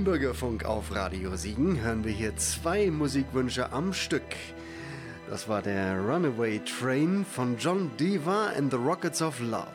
Bürgerfunk 0.08 0.64
auf 0.64 0.96
Radio 0.96 1.36
Siegen 1.36 1.82
hören 1.82 2.06
wir 2.06 2.14
hier 2.14 2.34
zwei 2.38 2.90
Musikwünsche 2.90 3.74
am 3.74 3.92
Stück. 3.92 4.24
Das 5.30 5.50
war 5.50 5.62
der 5.62 6.00
Runaway 6.00 6.62
Train 6.64 7.26
von 7.26 7.58
John 7.58 7.92
Diva 8.00 8.54
and 8.58 8.72
the 8.72 8.78
Rockets 8.78 9.22
of 9.22 9.38
Love. 9.42 9.68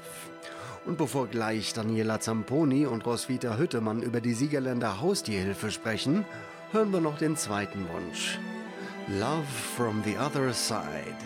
Und 0.86 0.96
bevor 0.96 1.26
gleich 1.26 1.74
Daniela 1.74 2.18
Zamponi 2.18 2.86
und 2.86 3.04
Roswitha 3.04 3.58
Hüttemann 3.58 4.00
über 4.00 4.22
die 4.22 4.32
Siegerländer 4.32 5.02
Haustierhilfe 5.02 5.70
sprechen, 5.70 6.24
hören 6.70 6.94
wir 6.94 7.02
noch 7.02 7.18
den 7.18 7.36
zweiten 7.36 7.86
Wunsch. 7.90 8.38
Love 9.08 9.44
from 9.76 10.02
the 10.02 10.16
Other 10.16 10.54
Side. 10.54 11.18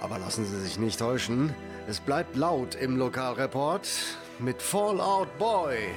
Aber 0.00 0.20
lassen 0.20 0.46
Sie 0.46 0.60
sich 0.60 0.78
nicht 0.78 1.00
täuschen, 1.00 1.52
es 1.88 1.98
bleibt 1.98 2.36
laut 2.36 2.76
im 2.76 2.98
Lokalreport 2.98 3.88
mit 4.38 4.62
Fallout 4.62 5.36
Boy. 5.38 5.88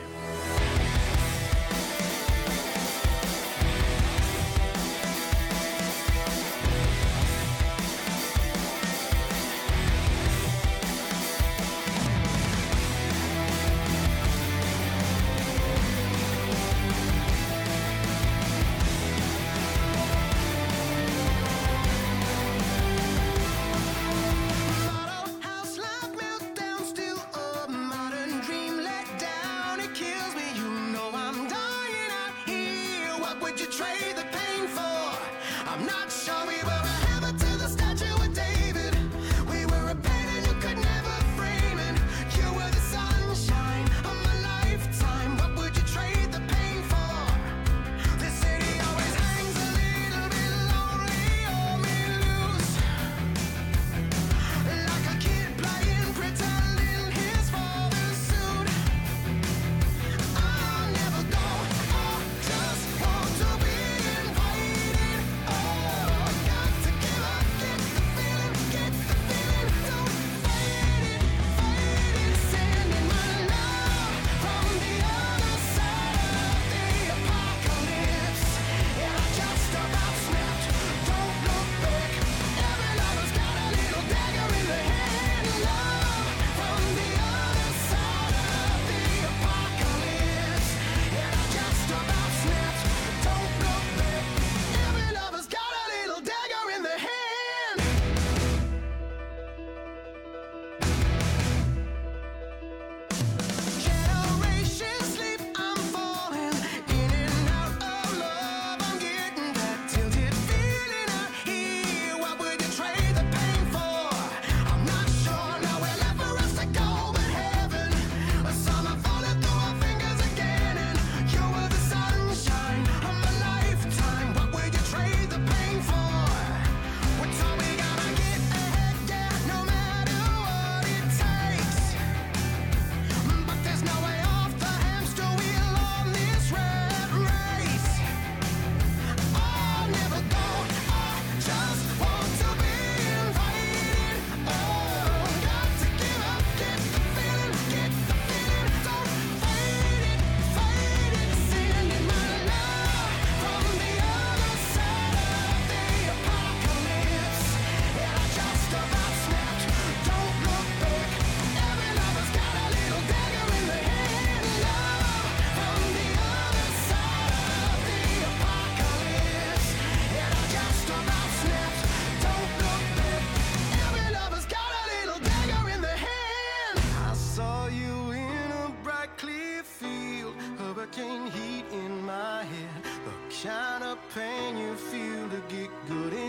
get 185.52 185.70
good 185.90 186.21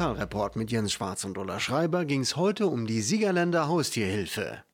Lokalreport 0.00 0.56
mit 0.56 0.70
Jens 0.70 0.94
Schwarz 0.94 1.24
und 1.24 1.36
Ulla 1.36 1.60
Schreiber 1.60 2.06
ging 2.06 2.22
es 2.22 2.34
heute 2.34 2.68
um 2.68 2.86
die 2.86 3.02
Siegerländer 3.02 3.68
Haustierhilfe. 3.68 4.64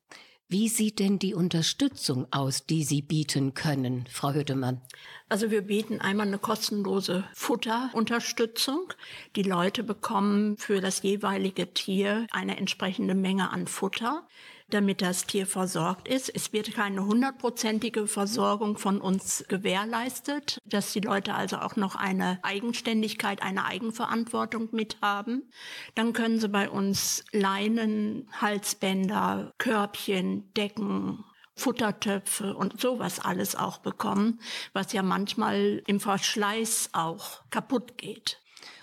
Wie 0.47 0.69
sieht 0.69 0.99
denn 0.99 1.19
die 1.19 1.33
Unterstützung 1.33 2.27
aus, 2.31 2.65
die 2.65 2.85
Sie 2.85 3.01
bieten 3.01 3.53
können, 3.53 4.05
Frau 4.09 4.31
Hüttemann? 4.31 4.79
Also 5.27 5.51
wir 5.51 5.63
bieten 5.63 5.99
einmal 5.99 6.27
eine 6.27 6.37
kostenlose 6.37 7.25
Futterunterstützung. 7.33 8.93
Die 9.35 9.43
Leute 9.43 9.83
bekommen 9.83 10.55
für 10.55 10.79
das 10.79 11.03
jeweilige 11.03 11.73
Tier 11.73 12.25
eine 12.31 12.55
entsprechende 12.55 13.13
Menge 13.13 13.51
an 13.51 13.67
Futter, 13.67 14.25
damit 14.69 15.01
das 15.01 15.25
Tier 15.25 15.47
versorgt 15.47 16.07
ist. 16.07 16.33
Es 16.33 16.51
wird 16.51 16.73
keine 16.73 17.05
hundertprozentige 17.05 18.07
Versorgung 18.07 18.77
von 18.77 18.99
uns 18.99 19.45
gewährleistet, 19.47 20.59
dass 20.65 20.93
die 20.93 20.99
Leute 20.99 21.33
also 21.33 21.57
auch 21.57 21.75
noch 21.75 21.95
eine 21.95 22.39
Eigenständigkeit, 22.43 23.41
eine 23.41 23.65
Eigenverantwortung 23.65 24.69
mit 24.71 24.97
haben. 25.01 25.49
Dann 25.95 26.13
können 26.13 26.39
sie 26.39 26.49
bei 26.49 26.69
uns 26.69 27.23
Leinen, 27.31 28.29
Halsbänder, 28.41 29.53
Körbchen, 29.57 30.53
Decken, 30.53 31.23
Futtertöpfe 31.55 32.55
und 32.55 32.79
sowas 32.79 33.19
alles 33.19 33.55
auch 33.55 33.79
bekommen, 33.79 34.39
was 34.73 34.93
ja 34.93 35.01
manchmal 35.01 35.81
im 35.87 35.99
Verschleiß 35.99 36.89
auch 36.93 37.41
kaputt 37.49 37.97
geht. 37.97 38.39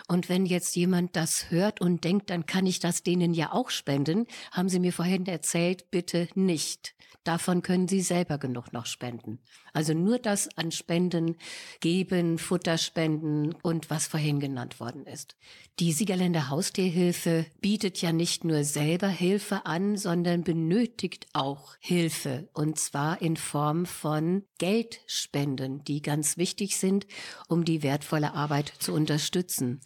Und 0.06 0.28
wenn 0.28 0.44
jetzt 0.44 0.76
jemand 0.76 1.16
das 1.16 1.50
hört 1.50 1.80
und 1.80 2.04
denkt, 2.04 2.30
dann 2.30 2.46
kann 2.46 2.66
ich 2.66 2.78
das 2.78 3.02
denen 3.02 3.32
ja 3.32 3.52
auch 3.52 3.70
spenden, 3.70 4.26
haben 4.52 4.68
Sie 4.68 4.78
mir 4.78 4.92
vorhin 4.92 5.26
erzählt, 5.26 5.90
bitte 5.90 6.28
nicht. 6.34 6.94
Davon 7.24 7.62
können 7.62 7.88
Sie 7.88 8.02
selber 8.02 8.36
genug 8.36 8.74
noch 8.74 8.84
spenden. 8.84 9.38
Also 9.72 9.94
nur 9.94 10.18
das 10.18 10.48
an 10.58 10.70
Spenden 10.70 11.36
geben, 11.80 12.36
Futterspenden 12.38 13.54
und 13.62 13.88
was 13.88 14.06
vorhin 14.06 14.40
genannt 14.40 14.78
worden 14.78 15.06
ist. 15.06 15.34
Die 15.80 15.92
Siegerländer 15.92 16.50
Haustierhilfe 16.50 17.46
bietet 17.62 18.00
ja 18.02 18.12
nicht 18.12 18.44
nur 18.44 18.62
selber 18.62 19.08
Hilfe 19.08 19.64
an, 19.64 19.96
sondern 19.96 20.44
benötigt 20.44 21.26
auch 21.32 21.74
Hilfe. 21.80 22.48
Und 22.52 22.78
zwar 22.78 23.22
in 23.22 23.36
Form 23.36 23.86
von 23.86 24.44
Geldspenden, 24.58 25.82
die 25.82 26.02
ganz 26.02 26.36
wichtig 26.36 26.76
sind, 26.76 27.06
um 27.48 27.64
die 27.64 27.82
wertvolle 27.82 28.34
Arbeit 28.34 28.72
zu 28.78 28.92
unterstützen. 28.92 29.80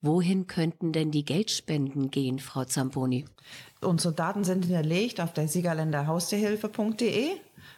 Wohin 0.00 0.46
könnten 0.46 0.92
denn 0.92 1.10
die 1.10 1.24
Geldspenden 1.24 2.10
gehen, 2.10 2.38
Frau 2.38 2.64
Zamponi? 2.64 3.24
Unsere 3.80 4.14
Daten 4.14 4.44
sind 4.44 4.64
hinterlegt 4.64 5.20
auf 5.20 5.32
der 5.32 5.48
siegerländerhaustierhilfe.de. 5.48 7.30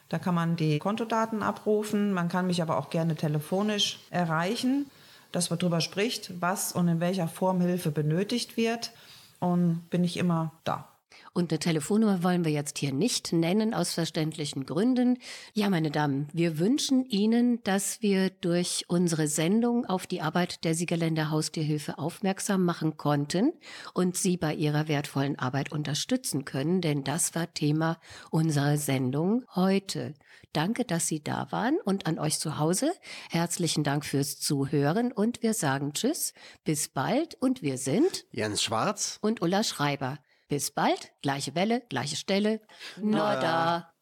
Da 0.08 0.18
kann 0.18 0.34
man 0.34 0.56
die 0.56 0.78
Kontodaten 0.78 1.42
abrufen. 1.42 2.12
Man 2.12 2.28
kann 2.28 2.46
mich 2.46 2.62
aber 2.62 2.78
auch 2.78 2.90
gerne 2.90 3.16
telefonisch 3.16 3.98
erreichen, 4.10 4.90
dass 5.32 5.50
man 5.50 5.58
darüber 5.58 5.80
spricht, 5.80 6.40
was 6.40 6.72
und 6.72 6.88
in 6.88 7.00
welcher 7.00 7.28
Form 7.28 7.60
Hilfe 7.60 7.90
benötigt 7.90 8.56
wird. 8.56 8.92
Und 9.38 9.88
bin 9.90 10.02
ich 10.02 10.16
immer 10.16 10.52
da. 10.64 10.88
Und 11.36 11.52
eine 11.52 11.58
Telefonnummer 11.58 12.22
wollen 12.22 12.46
wir 12.46 12.52
jetzt 12.52 12.78
hier 12.78 12.94
nicht 12.94 13.34
nennen, 13.34 13.74
aus 13.74 13.92
verständlichen 13.92 14.64
Gründen. 14.64 15.18
Ja, 15.52 15.68
meine 15.68 15.90
Damen, 15.90 16.28
wir 16.32 16.58
wünschen 16.58 17.04
Ihnen, 17.04 17.62
dass 17.62 18.00
wir 18.00 18.30
durch 18.30 18.86
unsere 18.88 19.28
Sendung 19.28 19.84
auf 19.84 20.06
die 20.06 20.22
Arbeit 20.22 20.64
der 20.64 20.74
Siegerländer 20.74 21.30
Haustierhilfe 21.30 21.98
aufmerksam 21.98 22.64
machen 22.64 22.96
konnten 22.96 23.52
und 23.92 24.16
Sie 24.16 24.38
bei 24.38 24.54
Ihrer 24.54 24.88
wertvollen 24.88 25.38
Arbeit 25.38 25.72
unterstützen 25.72 26.46
können, 26.46 26.80
denn 26.80 27.04
das 27.04 27.34
war 27.34 27.52
Thema 27.52 27.98
unserer 28.30 28.78
Sendung 28.78 29.44
heute. 29.54 30.14
Danke, 30.54 30.86
dass 30.86 31.06
Sie 31.06 31.22
da 31.22 31.52
waren 31.52 31.76
und 31.84 32.06
an 32.06 32.18
euch 32.18 32.38
zu 32.38 32.56
Hause. 32.56 32.94
Herzlichen 33.28 33.84
Dank 33.84 34.06
fürs 34.06 34.38
Zuhören 34.38 35.12
und 35.12 35.42
wir 35.42 35.52
sagen 35.52 35.92
Tschüss, 35.92 36.32
bis 36.64 36.88
bald 36.88 37.34
und 37.34 37.60
wir 37.60 37.76
sind 37.76 38.24
Jens 38.32 38.62
Schwarz? 38.62 39.18
und 39.20 39.42
Ulla 39.42 39.62
Schreiber. 39.62 40.18
Bis 40.48 40.70
bald, 40.70 41.12
gleiche 41.22 41.54
Welle, 41.54 41.82
gleiche 41.88 42.16
Stelle. 42.16 42.60
Nada. 42.96 43.95